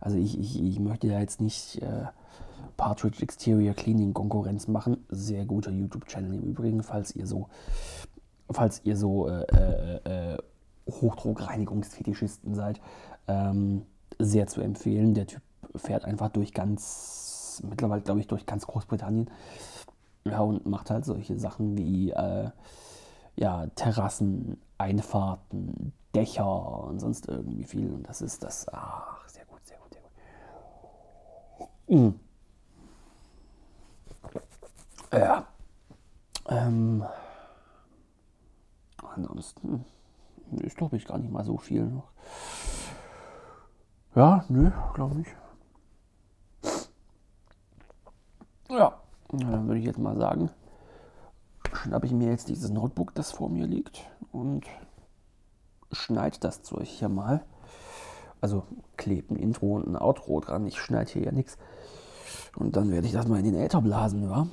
Also 0.00 0.18
ich, 0.18 0.38
ich, 0.38 0.62
ich 0.62 0.78
möchte 0.80 1.06
ja 1.06 1.18
jetzt 1.18 1.40
nicht 1.40 1.80
äh, 1.80 2.06
Partridge 2.76 3.22
Exterior 3.22 3.74
Cleaning 3.74 4.12
Konkurrenz 4.12 4.68
machen. 4.68 5.04
Sehr 5.08 5.46
guter 5.46 5.70
YouTube-Channel 5.70 6.34
im 6.34 6.42
Übrigen, 6.42 6.82
falls 6.82 7.16
ihr 7.16 7.26
so, 7.26 7.48
falls 8.50 8.82
ihr 8.84 8.96
so 8.96 9.28
äh, 9.28 9.42
äh, 9.42 10.34
äh 10.34 10.38
Hochdruckreinigungsfetischisten 10.88 12.54
seid. 12.54 12.80
Ähm, 13.26 13.82
sehr 14.18 14.46
zu 14.46 14.60
empfehlen. 14.60 15.14
Der 15.14 15.26
Typ 15.26 15.42
fährt 15.76 16.04
einfach 16.04 16.30
durch 16.30 16.52
ganz, 16.52 17.62
mittlerweile 17.68 18.00
glaube 18.02 18.20
ich, 18.20 18.26
durch 18.26 18.46
ganz 18.46 18.66
Großbritannien. 18.66 19.30
Ja, 20.30 20.40
und 20.40 20.66
macht 20.66 20.90
halt 20.90 21.04
solche 21.04 21.38
Sachen 21.38 21.76
wie 21.76 22.10
äh, 22.10 22.50
ja, 23.36 23.66
Terrassen, 23.74 24.60
Einfahrten, 24.78 25.92
Dächer 26.14 26.84
und 26.84 26.98
sonst 27.00 27.28
irgendwie 27.28 27.64
viel. 27.64 27.92
Und 27.92 28.08
das 28.08 28.20
ist 28.20 28.42
das, 28.42 28.66
ach, 28.72 29.26
sehr 29.28 29.44
gut, 29.46 29.64
sehr 29.64 29.78
gut, 29.78 29.92
sehr 29.92 30.02
gut. 31.88 31.88
Mhm. 31.88 32.20
Ja. 35.12 35.46
Ähm, 36.48 37.04
ansonsten 39.14 39.84
ist, 40.62 40.76
glaube 40.76 40.96
ich, 40.96 41.06
gar 41.06 41.18
nicht 41.18 41.30
mal 41.30 41.44
so 41.44 41.58
viel 41.58 41.84
noch. 41.84 42.10
Ja, 44.14 44.44
nö, 44.48 44.70
glaube 44.94 45.20
ich. 45.20 45.28
Ja, 49.32 49.50
dann 49.50 49.66
würde 49.66 49.80
ich 49.80 49.86
jetzt 49.86 49.98
mal 49.98 50.16
sagen, 50.16 50.50
schnappe 51.72 52.06
ich 52.06 52.12
mir 52.12 52.30
jetzt 52.30 52.48
dieses 52.48 52.70
Notebook, 52.70 53.14
das 53.14 53.32
vor 53.32 53.50
mir 53.50 53.66
liegt, 53.66 54.04
und 54.32 54.64
schneide 55.92 56.38
das 56.40 56.62
Zeug 56.62 56.86
hier 56.86 57.08
mal. 57.08 57.44
Also 58.40 58.64
klebe 58.96 59.34
ein 59.34 59.36
Intro 59.36 59.76
und 59.76 59.86
ein 59.86 59.96
Outro 59.96 60.40
dran. 60.40 60.66
Ich 60.66 60.80
schneide 60.80 61.10
hier 61.10 61.24
ja 61.24 61.32
nichts. 61.32 61.58
Und 62.56 62.76
dann 62.76 62.90
werde 62.90 63.06
ich 63.06 63.12
das 63.12 63.26
mal 63.26 63.38
in 63.38 63.44
den 63.44 63.54
Äther 63.54 63.80
blasen, 63.80 64.22
ja? 64.22 64.46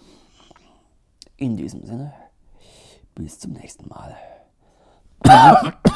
In 1.37 1.57
diesem 1.57 1.85
Sinne, 1.85 2.13
bis 3.13 3.39
zum 3.39 3.53
nächsten 3.53 3.87
Mal. 3.87 4.15